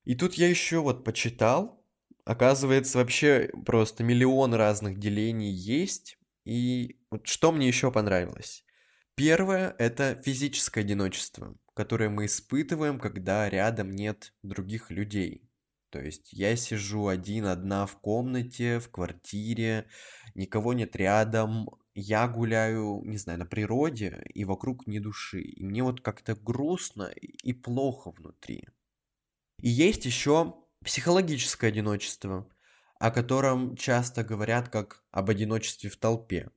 И 0.05 0.15
тут 0.15 0.35
я 0.35 0.49
еще 0.49 0.81
вот 0.81 1.05
почитал, 1.05 1.85
оказывается, 2.25 2.99
вообще 2.99 3.51
просто 3.65 4.05
миллион 4.05 4.55
разных 4.55 4.99
делений 4.99 5.53
есть, 5.53 6.19
и 6.45 6.99
вот 7.11 7.27
что 7.27 7.53
мне 7.53 7.67
еще 7.69 7.91
понравилось? 7.91 8.65
Первое– 9.15 9.75
это 9.79 10.21
физическое 10.25 10.81
одиночество, 10.81 11.57
которое 11.75 12.09
мы 12.09 12.27
испытываем, 12.27 12.99
когда 12.99 13.49
рядом 13.51 13.91
нет 13.91 14.33
других 14.43 14.91
людей. 14.91 15.50
То 15.91 16.01
есть 16.01 16.33
я 16.33 16.57
сижу 16.57 17.09
один, 17.09 17.47
одна 17.47 17.87
в 17.87 17.99
комнате, 17.99 18.79
в 18.79 18.91
квартире, 18.91 19.87
никого 20.35 20.73
нет 20.73 20.95
рядом, 20.97 21.69
я 21.95 22.29
гуляю, 22.29 23.03
не 23.05 23.17
знаю, 23.17 23.41
на 23.41 23.47
природе, 23.47 24.23
и 24.33 24.45
вокруг 24.45 24.87
ни 24.87 24.99
души. 24.99 25.41
И 25.41 25.65
мне 25.65 25.83
вот 25.83 26.01
как-то 26.01 26.35
грустно 26.35 27.11
и 27.43 27.53
плохо 27.53 28.11
внутри. 28.11 28.69
И 29.61 29.69
есть 29.69 30.07
еще 30.07 30.55
психологическое 30.85 31.69
одиночество, 31.69 32.49
о 32.99 33.11
котором 33.11 33.77
часто 33.77 34.23
говорят 34.23 34.69
как 34.69 35.05
об 35.11 35.31
одиночестве 35.31 35.91
в 35.91 35.97
толпе. 35.97 36.51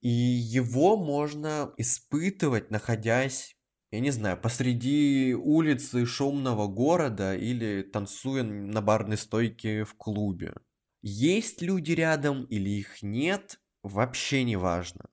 И 0.00 0.08
его 0.08 0.96
можно 0.96 1.74
испытывать, 1.76 2.70
находясь, 2.70 3.57
я 3.90 4.00
не 4.00 4.10
знаю, 4.10 4.38
посреди 4.38 5.34
улицы 5.34 6.04
шумного 6.04 6.66
города 6.66 7.34
или 7.34 7.82
танцуя 7.82 8.42
на 8.42 8.82
барной 8.82 9.16
стойке 9.16 9.84
в 9.84 9.94
клубе. 9.94 10.54
Есть 11.00 11.62
люди 11.62 11.92
рядом 11.92 12.44
или 12.44 12.68
их 12.68 13.02
нет, 13.02 13.60
вообще 13.82 14.44
не 14.44 14.56
важно. 14.56 15.08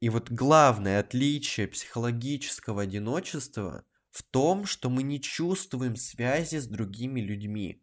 И 0.00 0.08
вот 0.08 0.30
главное 0.30 1.00
отличие 1.00 1.68
психологического 1.68 2.82
одиночества 2.82 3.84
в 4.10 4.22
том, 4.22 4.64
что 4.64 4.88
мы 4.88 5.02
не 5.02 5.20
чувствуем 5.20 5.96
связи 5.96 6.56
с 6.56 6.66
другими 6.66 7.20
людьми. 7.20 7.82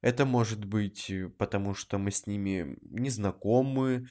Это 0.00 0.24
может 0.24 0.64
быть 0.64 1.10
э, 1.10 1.28
потому, 1.28 1.74
что 1.74 1.98
мы 1.98 2.10
с 2.10 2.26
ними 2.26 2.78
не 2.82 3.10
знакомы, 3.10 4.08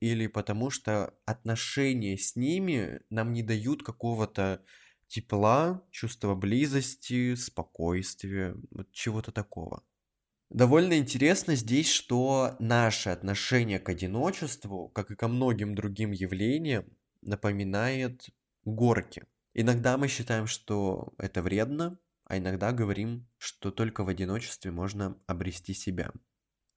или 0.00 0.26
потому 0.26 0.70
что 0.70 1.14
отношения 1.26 2.16
с 2.16 2.34
ними 2.36 3.00
нам 3.10 3.32
не 3.32 3.42
дают 3.42 3.82
какого-то 3.82 4.64
тепла, 5.06 5.82
чувства 5.90 6.34
близости, 6.34 7.34
спокойствия, 7.34 8.56
вот 8.70 8.90
чего-то 8.92 9.32
такого. 9.32 9.84
Довольно 10.50 10.98
интересно 10.98 11.54
здесь, 11.54 11.88
что 11.88 12.56
наше 12.58 13.10
отношение 13.10 13.78
к 13.78 13.88
одиночеству, 13.88 14.88
как 14.88 15.10
и 15.10 15.16
ко 15.16 15.28
многим 15.28 15.74
другим 15.74 16.10
явлениям, 16.10 16.86
напоминает 17.22 18.26
горки. 18.64 19.24
Иногда 19.54 19.96
мы 19.96 20.08
считаем, 20.08 20.46
что 20.46 21.12
это 21.18 21.42
вредно, 21.42 21.98
а 22.24 22.38
иногда 22.38 22.72
говорим, 22.72 23.28
что 23.36 23.70
только 23.70 24.02
в 24.04 24.08
одиночестве 24.08 24.70
можно 24.70 25.20
обрести 25.26 25.74
себя. 25.74 26.12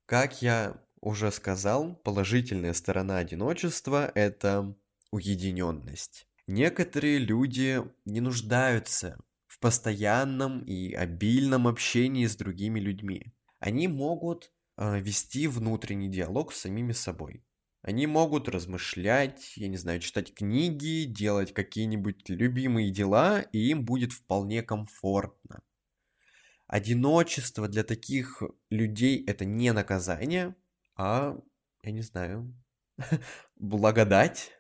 Как 0.06 0.42
я 0.42 0.84
уже 1.04 1.32
сказал, 1.32 1.96
положительная 2.04 2.74
сторона 2.74 3.18
одиночества– 3.18 4.12
это 4.16 4.76
уединенность. 5.12 6.28
Некоторые 6.48 7.20
люди 7.20 7.84
не 8.06 8.22
нуждаются 8.22 9.20
в 9.48 9.60
постоянном 9.60 10.62
и 10.64 10.94
обильном 10.94 11.68
общении 11.68 12.26
с 12.26 12.36
другими 12.36 12.80
людьми 12.80 13.34
они 13.64 13.88
могут 13.88 14.52
э, 14.76 15.00
вести 15.00 15.48
внутренний 15.48 16.10
диалог 16.10 16.52
с 16.52 16.60
самими 16.60 16.92
собой. 16.92 17.46
Они 17.82 18.08
могут 18.08 18.50
размышлять, 18.50 19.54
я 19.56 19.70
не 19.70 19.78
знаю, 19.78 20.02
читать 20.02 20.34
книги, 20.34 21.06
делать 21.06 21.54
какие-нибудь 21.54 22.28
любимые 22.28 22.92
дела, 22.92 23.40
и 23.40 23.70
им 23.70 23.86
будет 23.86 24.12
вполне 24.12 24.64
комфортно. 24.64 25.64
Одиночество 26.68 27.70
для 27.70 27.86
таких 27.86 28.44
людей 28.70 29.24
это 29.26 29.46
не 29.46 29.72
наказание, 29.72 30.56
а, 30.96 31.38
я 31.84 31.92
не 31.92 32.02
знаю, 32.02 32.54
благодать. 33.56 34.52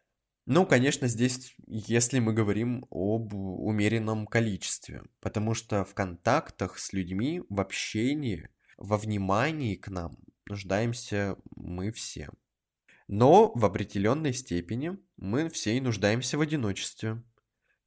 Ну, 0.46 0.66
конечно, 0.66 1.08
здесь, 1.08 1.56
если 1.68 2.20
мы 2.20 2.34
говорим 2.34 2.86
об 2.90 3.34
умеренном 3.34 4.28
количестве, 4.28 5.04
потому 5.22 5.54
что 5.54 5.86
в 5.86 5.94
контактах 5.94 6.78
с 6.80 6.94
людьми, 6.94 7.42
в 7.50 7.60
общении– 7.60 8.50
во 8.78 8.98
внимании 8.98 9.76
к 9.76 9.88
нам 9.88 10.18
нуждаемся 10.46 11.38
мы 11.56 11.92
все. 11.92 12.30
Но 13.08 13.52
в 13.54 13.66
определенной 13.66 14.34
степени 14.34 14.98
мы 15.18 15.50
все 15.50 15.78
и 15.78 15.82
нуждаемся 15.82 16.38
в 16.38 16.42
одиночестве. 16.42 17.24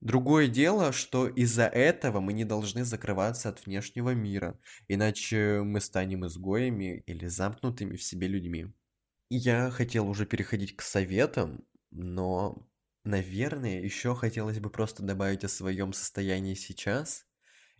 Другое 0.01 0.49
дело, 0.49 0.93
что 0.93 1.27
из-за 1.27 1.65
этого 1.67 2.21
мы 2.21 2.33
не 2.33 2.45
должны 2.45 2.85
закрываться 2.85 3.49
от 3.49 3.65
внешнего 3.67 4.11
мира, 4.15 4.59
иначе 4.89 5.63
мы 5.63 5.81
станем 5.81 6.27
изгоями 6.27 7.03
или 7.07 7.27
замкнутыми 7.27 7.97
в 7.97 8.03
себе 8.03 8.29
людьми. 8.29 8.73
Я 9.31 9.71
хотел 9.71 10.09
уже 10.09 10.27
переходить 10.27 10.77
к 10.77 10.83
советам, 10.83 11.65
но, 11.91 12.69
наверное, 13.05 13.81
еще 13.81 14.15
хотелось 14.15 14.61
бы 14.61 14.71
просто 14.71 15.03
добавить 15.03 15.45
о 15.45 15.49
своем 15.49 15.93
состоянии 15.93 16.55
сейчас. 16.55 17.27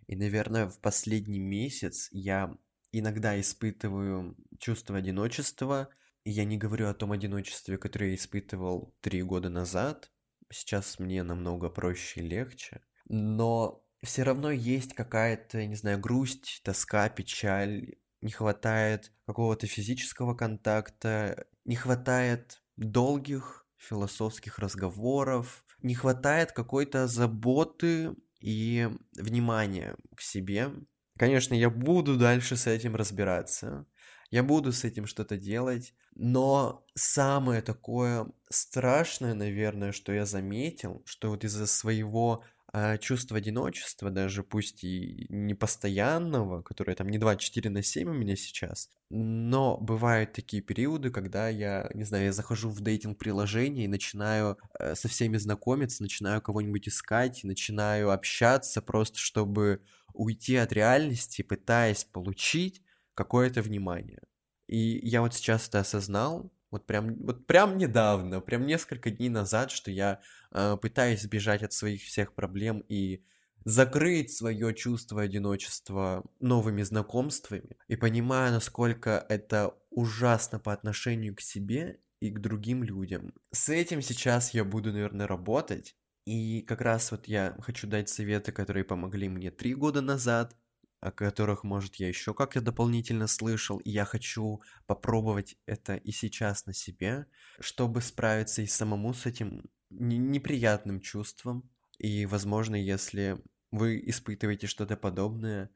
И, 0.07 0.15
наверное, 0.15 0.67
в 0.67 0.79
последний 0.81 1.39
месяц 1.39 2.09
я 2.11 2.57
иногда 2.91 3.39
испытываю 3.39 4.35
чувство 4.59 4.97
одиночества. 4.97 5.89
И 6.23 6.31
я 6.31 6.43
не 6.45 6.57
говорю 6.57 6.89
о 6.89 6.93
том 6.93 7.11
одиночестве, 7.13 7.77
которое 7.77 8.09
я 8.09 8.15
испытывал 8.15 8.95
три 9.01 9.21
года 9.21 9.49
назад. 9.49 10.11
Сейчас 10.51 10.99
мне 10.99 11.23
намного 11.23 11.69
проще 11.69 12.21
и 12.21 12.27
легче. 12.27 12.81
Но 13.09 13.83
все 14.03 14.23
равно 14.23 14.51
есть 14.51 14.93
какая-то, 14.93 15.65
не 15.65 15.75
знаю, 15.75 15.99
грусть, 15.99 16.61
тоска, 16.63 17.09
печаль. 17.09 17.95
Не 18.21 18.31
хватает 18.31 19.11
какого-то 19.25 19.67
физического 19.67 20.33
контакта, 20.33 21.45
не 21.65 21.75
хватает 21.75 22.63
долгих 22.75 23.67
философских 23.77 24.57
разговоров, 24.59 25.63
не 25.83 25.93
хватает 25.93 26.51
какой-то 26.51 27.07
заботы 27.07 28.15
и 28.39 28.89
внимания 29.15 29.95
к 30.15 30.21
себе, 30.21 30.71
Конечно, 31.17 31.55
я 31.55 31.69
буду 31.69 32.15
дальше 32.15 32.55
с 32.55 32.67
этим 32.67 32.95
разбираться. 32.95 33.85
Я 34.29 34.43
буду 34.43 34.71
с 34.71 34.83
этим 34.83 35.07
что-то 35.07 35.37
делать. 35.37 35.93
Но 36.19 36.83
самое 36.95 37.61
такое 37.61 38.27
страшное, 38.49 39.35
наверное, 39.35 39.91
что 39.91 40.11
я 40.11 40.25
заметил, 40.25 41.03
что 41.05 41.29
вот 41.29 41.43
из-за 41.43 41.67
своего 41.67 42.43
а, 42.73 42.97
чувства 42.97 43.37
одиночества, 43.37 44.09
даже 44.09 44.41
пусть 44.43 44.83
и 44.83 45.27
непостоянного, 45.29 46.63
которое 46.63 46.95
там 46.95 47.07
не 47.09 47.19
24 47.19 47.69
на 47.69 47.83
7 47.83 48.09
у 48.09 48.13
меня 48.13 48.35
сейчас, 48.35 48.89
но 49.11 49.77
бывают 49.77 50.33
такие 50.33 50.63
периоды, 50.63 51.11
когда 51.11 51.49
я, 51.49 51.87
не 51.93 52.03
знаю, 52.03 52.25
я 52.25 52.33
захожу 52.33 52.69
в 52.69 52.81
дейтинг-приложение 52.81 53.85
и 53.85 53.87
начинаю 53.87 54.57
э, 54.79 54.95
со 54.95 55.07
всеми 55.07 55.37
знакомиться, 55.37 56.01
начинаю 56.01 56.41
кого-нибудь 56.41 56.87
искать, 56.87 57.43
начинаю 57.43 58.09
общаться 58.09 58.81
просто, 58.81 59.19
чтобы 59.19 59.83
уйти 60.13 60.55
от 60.55 60.73
реальности, 60.73 61.43
пытаясь 61.43 62.05
получить 62.05 62.81
какое-то 63.13 63.61
внимание. 63.61 64.19
И 64.67 64.99
я 65.07 65.21
вот 65.21 65.33
сейчас 65.33 65.67
это 65.67 65.79
осознал, 65.79 66.51
вот 66.71 66.85
прям, 66.85 67.15
вот 67.23 67.47
прям 67.47 67.77
недавно, 67.77 68.41
прям 68.41 68.65
несколько 68.65 69.09
дней 69.09 69.29
назад, 69.29 69.71
что 69.71 69.89
я 69.89 70.19
э, 70.51 70.77
пытаюсь 70.81 71.21
сбежать 71.21 71.63
от 71.63 71.71
своих 71.73 72.01
всех 72.03 72.33
проблем 72.33 72.83
и 72.89 73.23
закрыть 73.63 74.31
свое 74.31 74.73
чувство 74.73 75.21
одиночества 75.21 76.23
новыми 76.39 76.83
знакомствами 76.83 77.77
и 77.87 77.95
понимаю, 77.95 78.53
насколько 78.53 79.25
это 79.29 79.73
ужасно 79.89 80.59
по 80.59 80.73
отношению 80.73 81.35
к 81.35 81.41
себе 81.41 81.99
и 82.19 82.29
к 82.29 82.39
другим 82.39 82.83
людям. 82.83 83.33
С 83.51 83.69
этим 83.69 84.01
сейчас 84.01 84.53
я 84.53 84.63
буду, 84.63 84.91
наверное, 84.91 85.27
работать. 85.27 85.95
И 86.25 86.61
как 86.61 86.81
раз 86.81 87.11
вот 87.11 87.27
я 87.27 87.55
хочу 87.61 87.87
дать 87.87 88.09
советы, 88.09 88.51
которые 88.51 88.83
помогли 88.83 89.29
мне 89.29 89.49
три 89.49 89.73
года 89.73 90.01
назад, 90.01 90.55
о 90.99 91.11
которых, 91.11 91.63
может, 91.63 91.95
я 91.95 92.07
еще 92.07 92.33
как-то 92.33 92.61
дополнительно 92.61 93.27
слышал, 93.27 93.77
и 93.77 93.89
я 93.91 94.05
хочу 94.05 94.61
попробовать 94.85 95.57
это 95.65 95.95
и 95.95 96.11
сейчас 96.11 96.65
на 96.65 96.73
себе, 96.73 97.27
чтобы 97.59 98.01
справиться 98.01 98.61
и 98.61 98.67
самому 98.67 99.13
с 99.13 99.25
этим 99.25 99.63
неприятным 99.89 100.99
чувством. 100.99 101.69
И, 101.99 102.25
возможно, 102.25 102.75
если 102.75 103.41
вы 103.71 104.01
испытываете 104.05 104.67
что-то 104.67 104.97
подобное, 104.97 105.69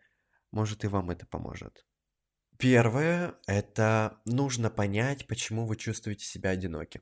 может, 0.51 0.83
и 0.83 0.87
вам 0.87 1.11
это 1.11 1.25
поможет. 1.25 1.85
Первое– 2.57 3.35
это 3.47 4.21
нужно 4.25 4.69
понять, 4.69 5.25
почему 5.27 5.65
вы 5.65 5.75
чувствуете 5.77 6.25
себя 6.25 6.51
одиноким. 6.51 7.01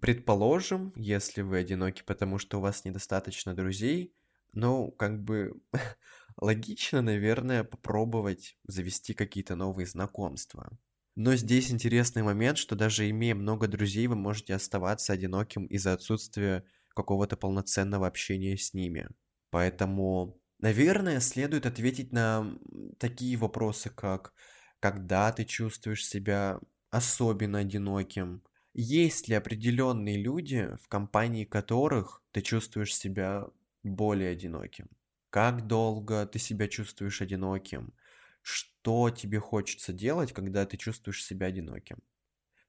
Предположим, 0.00 0.92
если 0.96 1.40
вы 1.40 1.58
одиноки, 1.58 2.02
потому 2.02 2.38
что 2.38 2.58
у 2.58 2.60
вас 2.60 2.84
недостаточно 2.84 3.54
друзей, 3.54 4.14
ну, 4.52 4.90
как 4.90 5.22
бы 5.22 5.62
логично, 6.40 7.02
наверное, 7.02 7.64
попробовать 7.64 8.56
завести 8.66 9.14
какие-то 9.14 9.56
новые 9.56 9.86
знакомства. 9.86 10.78
Но 11.16 11.34
здесь 11.36 11.70
интересный 11.70 12.22
момент, 12.22 12.58
что 12.58 12.76
даже 12.76 13.08
имея 13.10 13.34
много 13.34 13.66
друзей, 13.66 14.06
вы 14.06 14.14
можете 14.16 14.54
оставаться 14.54 15.12
одиноким 15.12 15.66
из-за 15.66 15.92
отсутствия 15.92 16.64
какого-то 16.94 17.36
полноценного 17.36 18.06
общения 18.06 18.56
с 18.56 18.72
ними. 18.72 19.08
Поэтому, 19.50 20.40
наверное, 20.58 21.20
следует 21.20 21.66
ответить 21.66 22.12
на 22.12 22.58
такие 22.98 23.36
вопросы, 23.36 23.90
как 23.90 24.32
когда 24.80 25.32
ты 25.32 25.44
чувствуешь 25.44 26.06
себя 26.06 26.60
особенно 26.90 27.58
одиноким, 27.58 28.44
есть 28.74 29.28
ли 29.28 29.34
определенные 29.34 30.16
люди, 30.22 30.68
в 30.80 30.88
компании 30.88 31.44
которых 31.44 32.22
ты 32.30 32.42
чувствуешь 32.42 32.94
себя 32.94 33.46
более 33.82 34.30
одиноким? 34.30 34.88
Как 35.30 35.66
долго 35.66 36.26
ты 36.26 36.38
себя 36.38 36.68
чувствуешь 36.68 37.20
одиноким? 37.20 37.94
Что 38.42 39.10
тебе 39.10 39.40
хочется 39.40 39.92
делать, 39.92 40.32
когда 40.32 40.64
ты 40.64 40.76
чувствуешь 40.76 41.24
себя 41.24 41.48
одиноким? 41.48 41.98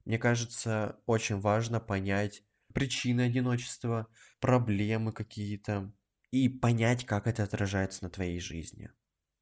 Мне 0.04 0.18
кажется, 0.18 1.00
очень 1.06 1.40
важно 1.40 1.80
понять 1.80 2.42
причины 2.74 3.22
одиночества, 3.22 4.06
проблемы 4.40 5.12
какие-то 5.12 5.92
и 6.30 6.48
понять, 6.48 7.04
как 7.06 7.26
это 7.26 7.42
отражается 7.42 8.04
на 8.04 8.10
твоей 8.10 8.40
жизни. 8.40 8.90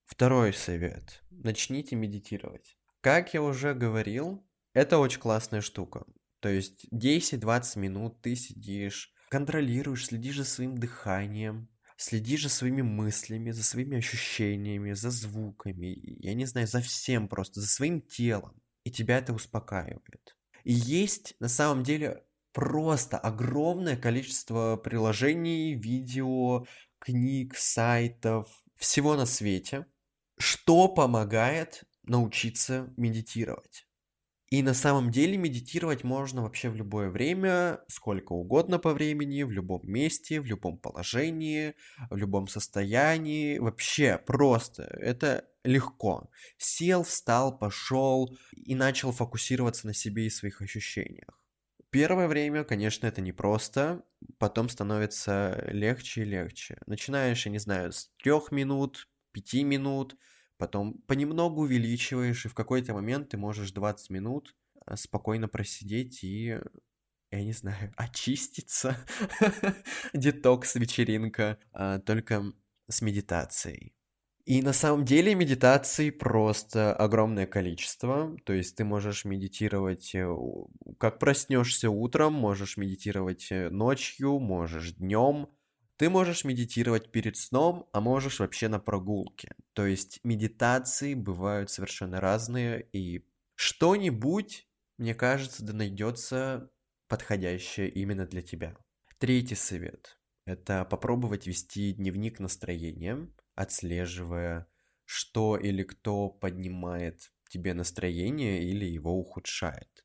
Второй 0.04 0.54
совет. 0.54 1.22
Начните 1.30 1.96
медитировать. 1.96 2.78
Как 3.00 3.34
я 3.34 3.42
уже 3.42 3.74
говорил, 3.74 4.46
это 4.72 4.98
очень 4.98 5.20
классная 5.20 5.60
штука. 5.60 6.06
То 6.40 6.48
есть 6.48 6.86
10-20 6.92 7.78
минут 7.78 8.22
ты 8.22 8.36
сидишь, 8.36 9.12
контролируешь, 9.28 10.06
следишь 10.06 10.36
за 10.36 10.44
своим 10.44 10.78
дыханием, 10.78 11.68
следишь 11.98 12.44
за 12.44 12.48
своими 12.48 12.82
мыслями, 12.82 13.50
за 13.50 13.64
своими 13.64 13.98
ощущениями, 13.98 14.92
за 14.92 15.10
звуками, 15.10 15.98
я 16.20 16.32
не 16.34 16.46
знаю, 16.46 16.68
за 16.68 16.80
всем 16.80 17.28
просто, 17.28 17.60
за 17.60 17.66
своим 17.66 18.00
телом. 18.00 18.62
И 18.84 18.90
тебя 18.90 19.18
это 19.18 19.34
успокаивает. 19.34 20.36
И 20.62 20.72
есть 20.72 21.34
на 21.40 21.48
самом 21.48 21.82
деле 21.82 22.24
просто 22.52 23.18
огромное 23.18 23.96
количество 23.96 24.76
приложений, 24.76 25.74
видео, 25.74 26.66
книг, 27.00 27.56
сайтов, 27.56 28.46
всего 28.76 29.16
на 29.16 29.26
свете, 29.26 29.86
что 30.38 30.88
помогает 30.88 31.82
научиться 32.04 32.94
медитировать. 32.96 33.87
И 34.50 34.62
на 34.62 34.72
самом 34.72 35.10
деле 35.10 35.36
медитировать 35.36 36.04
можно 36.04 36.42
вообще 36.42 36.70
в 36.70 36.74
любое 36.74 37.10
время, 37.10 37.80
сколько 37.88 38.32
угодно 38.32 38.78
по 38.78 38.94
времени, 38.94 39.42
в 39.42 39.50
любом 39.50 39.82
месте, 39.84 40.40
в 40.40 40.46
любом 40.46 40.78
положении, 40.78 41.74
в 42.08 42.16
любом 42.16 42.48
состоянии. 42.48 43.58
Вообще 43.58 44.16
просто. 44.16 44.84
Это 44.84 45.44
легко. 45.64 46.30
Сел, 46.56 47.02
встал, 47.02 47.58
пошел 47.58 48.38
и 48.56 48.74
начал 48.74 49.12
фокусироваться 49.12 49.86
на 49.86 49.92
себе 49.92 50.26
и 50.26 50.30
своих 50.30 50.62
ощущениях. 50.62 51.38
Первое 51.90 52.26
время, 52.26 52.64
конечно, 52.64 53.06
это 53.06 53.20
непросто, 53.20 54.02
потом 54.38 54.70
становится 54.70 55.62
легче 55.68 56.22
и 56.22 56.24
легче. 56.24 56.78
Начинаешь, 56.86 57.44
я 57.44 57.52
не 57.52 57.58
знаю, 57.58 57.92
с 57.92 58.10
трех 58.22 58.50
минут, 58.50 59.08
пяти 59.32 59.62
минут, 59.62 60.16
Потом 60.58 60.94
понемногу 61.06 61.62
увеличиваешь, 61.62 62.44
и 62.44 62.48
в 62.48 62.54
какой-то 62.54 62.92
момент 62.92 63.30
ты 63.30 63.36
можешь 63.36 63.70
20 63.70 64.10
минут 64.10 64.56
а, 64.84 64.96
спокойно 64.96 65.48
просидеть 65.48 66.24
и, 66.24 66.58
я 67.30 67.42
не 67.42 67.52
знаю, 67.52 67.92
очиститься. 67.96 68.96
Детокс-вечеринка, 70.12 71.58
а, 71.72 72.00
только 72.00 72.52
с 72.88 73.00
медитацией. 73.02 73.94
И 74.48 74.62
на 74.62 74.72
самом 74.72 75.04
деле 75.04 75.34
медитаций 75.34 76.10
просто 76.10 76.94
огромное 76.94 77.46
количество. 77.46 78.34
То 78.44 78.54
есть 78.54 78.76
ты 78.76 78.84
можешь 78.84 79.26
медитировать, 79.26 80.14
э, 80.14 80.26
как 80.96 81.18
проснешься 81.18 81.90
утром, 81.90 82.32
можешь 82.32 82.78
медитировать 82.78 83.48
э, 83.50 83.68
ночью, 83.68 84.38
можешь 84.38 84.92
днем, 84.94 85.50
ты 85.98 86.08
можешь 86.08 86.44
медитировать 86.44 87.10
перед 87.10 87.36
сном, 87.36 87.88
а 87.92 88.00
можешь 88.00 88.38
вообще 88.38 88.68
на 88.68 88.78
прогулке. 88.78 89.54
То 89.72 89.84
есть 89.84 90.20
медитации 90.22 91.14
бывают 91.14 91.70
совершенно 91.70 92.20
разные, 92.20 92.88
и 92.92 93.26
что-нибудь, 93.56 94.68
мне 94.96 95.14
кажется, 95.16 95.64
да 95.64 95.72
найдется 95.72 96.70
подходящее 97.08 97.90
именно 97.90 98.26
для 98.26 98.42
тебя. 98.42 98.76
Третий 99.18 99.56
совет– 99.56 100.20
это 100.46 100.84
попробовать 100.84 101.48
вести 101.48 101.92
дневник 101.92 102.38
настроения, 102.38 103.28
отслеживая, 103.56 104.68
что 105.04 105.56
или 105.56 105.82
кто 105.82 106.28
поднимает 106.28 107.32
тебе 107.50 107.74
настроение 107.74 108.62
или 108.62 108.84
его 108.84 109.18
ухудшает. 109.18 110.04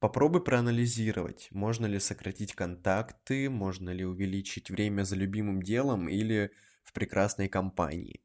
Попробуй 0.00 0.44
проанализировать, 0.44 1.48
можно 1.50 1.86
ли 1.86 1.98
сократить 1.98 2.54
контакты, 2.54 3.50
можно 3.50 3.90
ли 3.90 4.04
увеличить 4.04 4.70
время 4.70 5.02
за 5.02 5.16
любимым 5.16 5.60
делом 5.60 6.08
или 6.08 6.52
в 6.84 6.92
прекрасной 6.92 7.48
компании. 7.48 8.20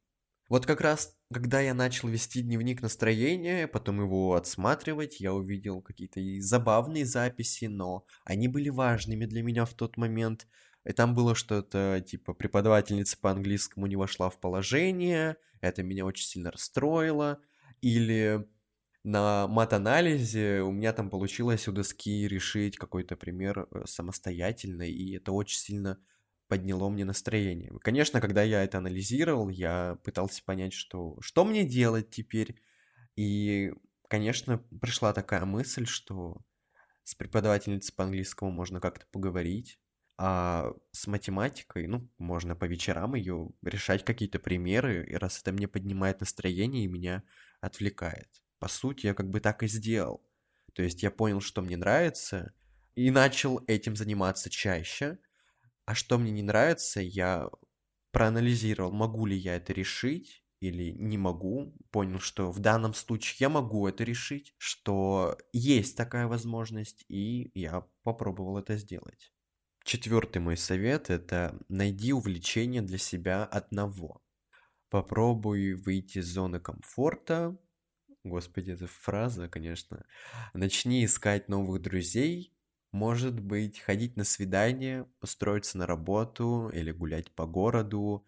Вот 0.48 0.66
как 0.66 0.80
раз, 0.80 1.16
когда 1.32 1.60
я 1.60 1.74
начал 1.74 2.08
вести 2.08 2.42
дневник 2.42 2.80
настроения, 2.80 3.66
потом 3.66 4.00
его 4.00 4.34
отсматривать, 4.34 5.18
я 5.18 5.32
увидел 5.32 5.82
какие-то 5.82 6.20
забавные 6.40 7.04
записи, 7.06 7.64
но 7.64 8.06
они 8.24 8.46
были 8.46 8.68
важными 8.68 9.26
для 9.26 9.42
меня 9.42 9.64
в 9.64 9.74
тот 9.74 9.96
момент. 9.96 10.46
И 10.84 10.92
там 10.92 11.14
было 11.14 11.34
что-то 11.34 12.04
типа 12.06 12.34
преподавательница 12.34 13.18
по 13.18 13.32
английскому 13.32 13.86
не 13.86 13.96
вошла 13.96 14.30
в 14.30 14.38
положение, 14.38 15.38
это 15.60 15.82
меня 15.82 16.04
очень 16.04 16.26
сильно 16.26 16.52
расстроило. 16.52 17.40
Или 17.80 18.46
на 19.04 19.46
мат-анализе 19.48 20.62
у 20.62 20.72
меня 20.72 20.92
там 20.94 21.10
получилось 21.10 21.68
у 21.68 21.72
доски 21.72 22.26
решить 22.26 22.78
какой-то 22.78 23.16
пример 23.16 23.68
э, 23.70 23.84
самостоятельно, 23.86 24.82
и 24.82 25.16
это 25.16 25.32
очень 25.32 25.58
сильно 25.58 25.98
подняло 26.48 26.88
мне 26.88 27.04
настроение. 27.04 27.72
Конечно, 27.80 28.20
когда 28.20 28.42
я 28.42 28.64
это 28.64 28.78
анализировал, 28.78 29.50
я 29.50 29.98
пытался 30.04 30.42
понять, 30.44 30.72
что, 30.72 31.18
что 31.20 31.44
мне 31.44 31.64
делать 31.64 32.10
теперь. 32.10 32.62
И, 33.16 33.72
конечно, 34.08 34.58
пришла 34.80 35.12
такая 35.12 35.44
мысль, 35.44 35.86
что 35.86 36.42
с 37.04 37.14
преподавательницей 37.14 37.94
по 37.94 38.04
английскому 38.04 38.50
можно 38.50 38.80
как-то 38.80 39.06
поговорить, 39.12 39.80
а 40.18 40.72
с 40.92 41.06
математикой, 41.08 41.88
ну, 41.88 42.10
можно 42.18 42.56
по 42.56 42.66
вечерам 42.66 43.14
ее 43.16 43.50
решать 43.62 44.04
какие-то 44.04 44.38
примеры, 44.38 45.06
и 45.06 45.14
раз 45.14 45.40
это 45.40 45.52
мне 45.52 45.68
поднимает 45.68 46.20
настроение 46.20 46.84
и 46.84 46.88
меня 46.88 47.24
отвлекает 47.60 48.43
по 48.64 48.68
сути, 48.68 49.04
я 49.04 49.12
как 49.12 49.28
бы 49.28 49.40
так 49.40 49.62
и 49.62 49.68
сделал. 49.68 50.22
То 50.72 50.82
есть 50.82 51.02
я 51.02 51.10
понял, 51.10 51.42
что 51.42 51.60
мне 51.60 51.76
нравится, 51.76 52.54
и 52.94 53.10
начал 53.10 53.62
этим 53.66 53.94
заниматься 53.94 54.48
чаще. 54.48 55.18
А 55.84 55.94
что 55.94 56.16
мне 56.16 56.30
не 56.30 56.42
нравится, 56.42 57.02
я 57.02 57.50
проанализировал, 58.10 58.90
могу 58.90 59.26
ли 59.26 59.36
я 59.36 59.56
это 59.56 59.74
решить 59.74 60.46
или 60.60 60.92
не 60.92 61.18
могу. 61.18 61.76
Понял, 61.90 62.20
что 62.20 62.50
в 62.50 62.58
данном 62.58 62.94
случае 62.94 63.36
я 63.40 63.48
могу 63.50 63.86
это 63.86 64.02
решить, 64.02 64.54
что 64.56 65.36
есть 65.52 65.94
такая 65.94 66.26
возможность, 66.26 67.04
и 67.08 67.50
я 67.52 67.84
попробовал 68.02 68.56
это 68.56 68.78
сделать. 68.78 69.30
Четвертый 69.84 70.38
мой 70.38 70.56
совет– 70.56 71.10
это 71.10 71.60
найди 71.68 72.14
увлечение 72.14 72.80
для 72.80 72.96
себя 72.96 73.44
одного. 73.44 74.22
Попробуй 74.88 75.74
выйти 75.74 76.20
из 76.20 76.28
зоны 76.28 76.60
комфорта, 76.60 77.58
Господи, 78.24 78.70
эта 78.70 78.86
фраза, 78.86 79.48
конечно. 79.48 80.04
Начни 80.54 81.04
искать 81.04 81.48
новых 81.48 81.82
друзей, 81.82 82.54
может 82.90 83.38
быть, 83.40 83.80
ходить 83.80 84.16
на 84.16 84.24
свидание, 84.24 85.06
устроиться 85.20 85.76
на 85.78 85.86
работу 85.86 86.70
или 86.72 86.90
гулять 86.90 87.32
по 87.34 87.46
городу, 87.46 88.26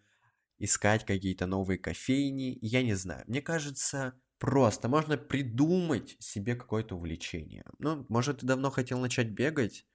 искать 0.59 1.05
какие-то 1.05 1.47
новые 1.47 1.79
кофейни, 1.79 2.57
я 2.61 2.83
не 2.83 2.95
знаю. 2.95 3.23
Мне 3.27 3.41
кажется, 3.41 4.21
просто 4.39 4.89
можно 4.89 5.17
придумать 5.17 6.17
себе 6.19 6.55
какое-то 6.55 6.95
увлечение. 6.97 7.65
Ну, 7.79 8.05
может, 8.09 8.39
ты 8.41 8.47
давно 8.47 8.71
хотел 8.71 8.99
начать 8.99 9.29
бегать, 9.29 9.87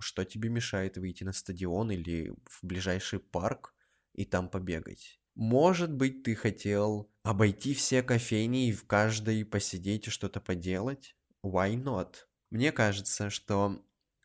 что 0.00 0.24
тебе 0.24 0.50
мешает 0.50 0.98
выйти 0.98 1.24
на 1.24 1.32
стадион 1.32 1.90
или 1.92 2.34
в 2.46 2.60
ближайший 2.64 3.20
парк 3.20 3.74
и 4.14 4.24
там 4.24 4.50
побегать? 4.50 5.20
Может 5.38 5.92
быть, 5.92 6.24
ты 6.24 6.34
хотел 6.34 7.12
обойти 7.22 7.72
все 7.72 8.02
кофейни 8.02 8.70
и 8.70 8.72
в 8.72 8.88
каждой 8.88 9.44
посидеть 9.44 10.08
и 10.08 10.10
что-то 10.10 10.40
поделать? 10.40 11.14
Why 11.44 11.80
not? 11.80 12.14
Мне 12.50 12.72
кажется, 12.72 13.30
что 13.30 13.80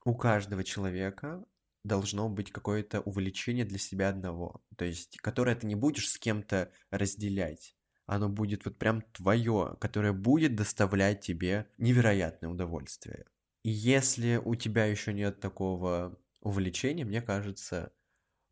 у 0.05 0.15
каждого 0.15 0.63
человека 0.63 1.45
должно 1.83 2.29
быть 2.29 2.51
какое-то 2.51 2.99
увлечение 3.01 3.63
для 3.63 3.77
себя 3.77 4.09
одного, 4.09 4.63
то 4.75 4.85
есть, 4.85 5.17
которое 5.17 5.55
ты 5.55 5.67
не 5.67 5.75
будешь 5.75 6.09
с 6.09 6.17
кем-то 6.17 6.71
разделять. 6.89 7.75
Оно 8.07 8.27
будет 8.27 8.65
вот 8.65 8.79
прям 8.79 9.03
твое, 9.11 9.77
которое 9.79 10.13
будет 10.13 10.55
доставлять 10.55 11.21
тебе 11.21 11.67
невероятное 11.77 12.49
удовольствие. 12.49 13.25
И 13.61 13.69
если 13.69 14.37
у 14.43 14.55
тебя 14.55 14.85
еще 14.85 15.13
нет 15.13 15.39
такого 15.39 16.19
увлечения, 16.41 17.05
мне 17.05 17.21
кажется, 17.21 17.93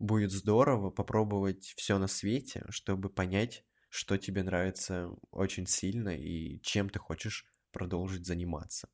будет 0.02 0.32
здорово 0.32 0.90
попробовать 0.90 1.74
все 1.78 1.98
на 1.98 2.08
свете, 2.08 2.66
чтобы 2.70 3.10
понять, 3.10 3.64
что 3.90 4.18
тебе 4.18 4.44
нравится 4.44 5.10
очень 5.32 5.68
сильно 5.68 6.10
и 6.10 6.60
чем 6.62 6.90
ты 6.90 7.00
хочешь 7.00 7.46
продолжить 7.72 8.26
заниматься. 8.26 8.90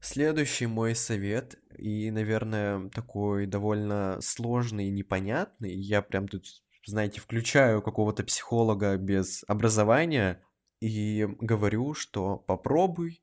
Следующий 0.00 0.66
мой 0.66 0.94
совет, 0.94 1.58
и, 1.76 2.10
наверное, 2.10 2.88
такой 2.90 3.46
довольно 3.46 4.18
сложный 4.20 4.88
и 4.88 4.92
непонятный, 4.92 5.74
я 5.74 6.00
прям 6.02 6.28
тут, 6.28 6.44
знаете, 6.86 7.20
включаю 7.20 7.82
какого-то 7.82 8.22
психолога 8.22 8.96
без 8.96 9.42
образования 9.48 10.42
и 10.80 11.26
говорю, 11.40 11.94
что 11.94 12.36
попробуй 12.36 13.22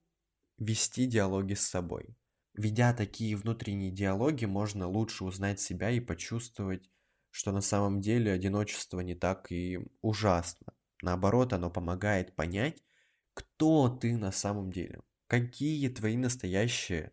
вести 0.58 1.06
диалоги 1.06 1.54
с 1.54 1.68
собой. 1.68 2.18
Ведя 2.54 2.94
такие 2.94 3.36
внутренние 3.36 3.92
диалоги, 3.92 4.46
можно 4.46 4.88
лучше 4.88 5.24
узнать 5.24 5.60
себя 5.60 5.90
и 5.90 6.00
почувствовать, 6.00 6.92
что 7.34 7.52
на 7.52 7.62
самом 7.62 8.00
деле 8.00 8.32
одиночество 8.32 9.00
не 9.00 9.16
так 9.16 9.52
и 9.52 9.80
ужасно. 10.02 10.74
Наоборот, 11.02 11.52
оно 11.52 11.72
помогает 11.72 12.36
понять, 12.36 12.84
кто 13.34 13.90
ты 13.90 14.16
на 14.16 14.32
самом 14.32 14.72
деле, 14.72 15.02
какие 15.26 15.90
твои 15.90 16.16
настоящие, 16.16 17.12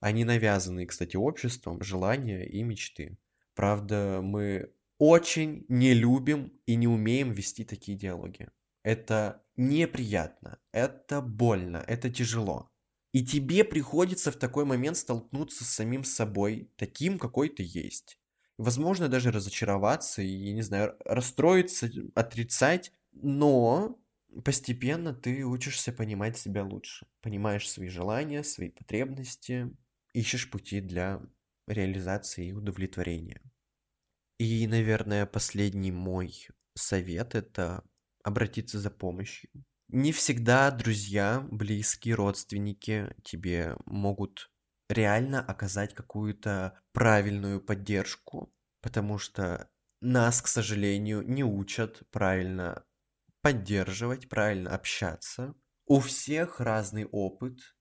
а 0.00 0.10
не 0.10 0.24
навязанные, 0.24 0.88
кстати, 0.88 1.16
обществом, 1.16 1.80
желания 1.82 2.44
и 2.44 2.64
мечты. 2.64 3.16
Правда, 3.54 4.20
мы 4.20 4.74
очень 4.98 5.66
не 5.68 5.94
любим 5.94 6.52
и 6.66 6.74
не 6.74 6.88
умеем 6.88 7.30
вести 7.30 7.64
такие 7.64 7.96
диалоги. 7.96 8.48
Это 8.82 9.44
неприятно, 9.54 10.58
это 10.72 11.22
больно, 11.22 11.84
это 11.86 12.10
тяжело. 12.10 12.72
И 13.12 13.24
тебе 13.24 13.62
приходится 13.62 14.32
в 14.32 14.36
такой 14.36 14.64
момент 14.64 14.96
столкнуться 14.96 15.64
с 15.64 15.68
самим 15.68 16.02
собой, 16.02 16.72
таким, 16.76 17.20
какой 17.20 17.50
ты 17.50 17.62
есть. 17.64 18.19
Возможно, 18.60 19.08
даже 19.08 19.30
разочароваться 19.32 20.20
и, 20.20 20.52
не 20.52 20.60
знаю, 20.60 20.94
расстроиться, 21.06 21.90
отрицать, 22.14 22.92
но 23.10 23.98
постепенно 24.44 25.14
ты 25.14 25.44
учишься 25.44 25.92
понимать 25.92 26.36
себя 26.36 26.62
лучше. 26.62 27.06
Понимаешь 27.22 27.66
свои 27.66 27.88
желания, 27.88 28.44
свои 28.44 28.68
потребности, 28.68 29.74
ищешь 30.12 30.50
пути 30.50 30.82
для 30.82 31.22
реализации 31.66 32.48
и 32.48 32.52
удовлетворения. 32.52 33.40
И, 34.36 34.66
наверное, 34.66 35.24
последний 35.24 35.90
мой 35.90 36.46
совет– 36.74 37.34
это 37.36 37.82
обратиться 38.22 38.78
за 38.78 38.90
помощью. 38.90 39.48
Не 39.88 40.12
всегда 40.12 40.70
друзья, 40.70 41.48
близкие, 41.50 42.14
родственники 42.14 43.16
тебе 43.24 43.78
могут 43.86 44.49
реально 44.90 45.40
оказать 45.40 45.94
какую-то 45.94 46.78
правильную 46.92 47.60
поддержку, 47.60 48.52
потому 48.82 49.18
что 49.18 49.70
нас, 50.00 50.42
к 50.42 50.48
сожалению, 50.48 51.22
не 51.22 51.44
учат 51.44 52.02
правильно 52.10 52.84
поддерживать, 53.40 54.28
правильно 54.28 54.74
общаться. 54.74 55.54
У 55.86 56.00
всех 56.00 56.60
разный 56.60 57.04
опыт, 57.06 57.76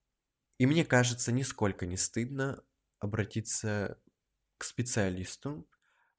и 0.58 0.66
мне 0.66 0.86
кажется, 0.86 1.32
нисколько 1.32 1.86
не 1.86 1.98
стыдно 1.98 2.64
обратиться 3.00 4.00
к 4.58 4.64
специалисту, 4.64 5.68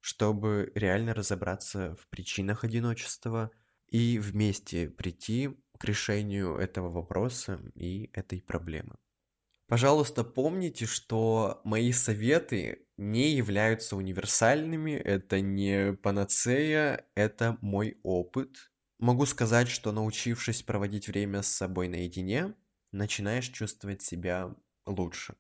чтобы 0.01 0.73
реально 0.75 1.15
разобраться 1.15 1.95
в 1.97 2.09
причинах 2.09 2.65
одиночества 2.65 3.51
и 3.89 4.19
вместе 4.19 4.89
прийти 4.89 5.51
к 5.79 5.85
решению 5.85 6.57
этого 6.57 6.91
вопроса 6.91 7.61
и 7.75 8.11
этой 8.15 8.41
проблемы. 8.43 8.97
Пожалуйста, 9.71 10.25
помните, 10.25 10.85
что 10.85 11.61
мои 11.63 11.93
советы 11.93 12.89
не 12.97 13.31
являются 13.31 13.95
универсальными, 13.95 14.91
это 14.91 15.41
не 15.41 15.93
панацея, 15.93 17.07
это 17.15 17.57
мой 17.61 18.01
опыт. 18.03 18.73
Могу 18.99 19.27
сказать, 19.27 19.69
что 19.69 19.93
научившись 19.93 20.65
проводить 20.65 21.07
время 21.07 21.43
с 21.43 21.47
собой 21.47 21.87
наедине, 21.87 22.57
начинаешь 22.91 23.47
чувствовать 23.47 24.03
себя 24.03 24.57
лучше. 24.87 25.37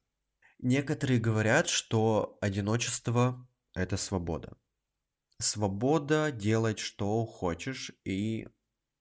Некоторые 0.60 1.18
говорят, 1.18 1.68
что 1.68 2.38
одиночество– 2.40 3.48
это 3.74 3.96
свобода. 3.96 4.56
Свобода 5.40 6.30
делать, 6.30 6.78
что 6.78 7.26
хочешь, 7.26 7.90
и 8.04 8.46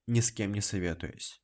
ни 0.08 0.22
с 0.22 0.32
кем 0.32 0.56
не 0.56 0.62
советуясь. 0.62 1.39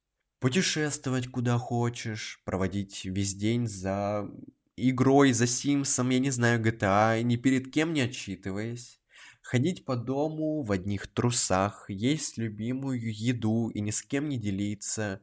Путешествовать 0.45 1.27
куда 1.31 1.57
хочешь, 1.57 2.39
проводить 2.45 3.03
весь 3.03 3.33
день 3.33 3.65
за 3.65 4.29
игрой, 4.77 5.33
за 5.33 5.47
Симсом, 5.47 6.11
я 6.11 6.19
не 6.19 6.29
знаю, 6.29 6.61
GTA, 6.61 7.23
ни 7.23 7.35
перед 7.35 7.73
кем 7.73 7.93
не 7.93 8.01
отчитываясь. 8.01 9.01
Ходить 9.41 9.85
по 9.85 9.95
дому 9.95 10.61
в 10.61 10.71
одних 10.71 11.07
трусах, 11.07 11.89
есть 11.89 12.37
любимую 12.37 13.11
еду 13.11 13.69
и 13.69 13.81
ни 13.81 13.89
с 13.89 14.03
кем 14.03 14.29
не 14.29 14.37
делиться. 14.37 15.19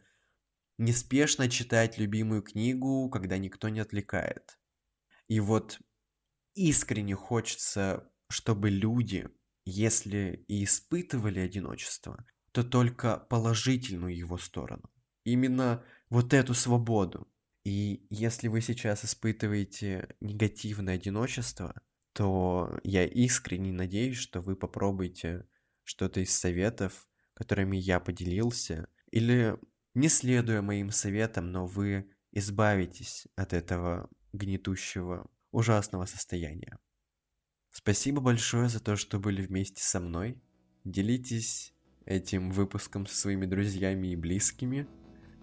Неспешно 0.76 1.48
читать 1.48 1.98
любимую 1.98 2.42
книгу, 2.42 3.08
когда 3.08 3.38
никто 3.38 3.68
не 3.68 3.78
отвлекает. 3.78 4.58
И 5.28 5.38
вот 5.38 5.78
искренне 6.56 7.14
хочется, 7.14 8.10
чтобы 8.28 8.70
люди, 8.70 9.28
если 9.64 10.44
и 10.48 10.64
испытывали 10.64 11.38
одиночество, 11.38 12.26
то 12.50 12.64
только 12.64 13.18
положительную 13.18 14.16
его 14.16 14.36
сторону. 14.36 14.90
Именно 15.24 15.84
вот 16.10 16.34
эту 16.34 16.54
свободу. 16.54 17.28
И 17.64 18.06
если 18.10 18.48
вы 18.48 18.60
сейчас 18.60 19.04
испытываете 19.04 20.08
негативное 20.20 20.94
одиночество, 20.94 21.80
то 22.12 22.78
я 22.82 23.06
искренне 23.06 23.72
надеюсь, 23.72 24.16
что 24.16 24.40
вы 24.40 24.56
попробуете 24.56 25.46
что-то 25.84 26.20
из 26.20 26.36
советов, 26.36 27.08
которыми 27.34 27.76
я 27.76 28.00
поделился, 28.00 28.88
или 29.10 29.56
не 29.94 30.08
следуя 30.08 30.62
моим 30.62 30.90
советам, 30.90 31.52
но 31.52 31.66
вы 31.66 32.10
избавитесь 32.32 33.26
от 33.36 33.52
этого 33.52 34.10
гнетущего, 34.32 35.30
ужасного 35.50 36.06
состояния. 36.06 36.78
Спасибо 37.70 38.20
большое 38.20 38.68
за 38.68 38.80
то, 38.80 38.96
что 38.96 39.18
были 39.18 39.42
вместе 39.42 39.82
со 39.82 40.00
мной. 40.00 40.42
Делитесь 40.84 41.74
этим 42.04 42.50
выпуском 42.50 43.06
со 43.06 43.16
своими 43.16 43.46
друзьями 43.46 44.08
и 44.08 44.16
близкими. 44.16 44.86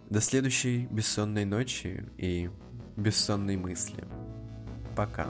До 0.09 0.21
следующей 0.21 0.87
бессонной 0.89 1.45
ночи 1.45 2.03
и 2.17 2.49
бессонной 2.97 3.57
мысли. 3.57 4.03
Пока. 4.95 5.27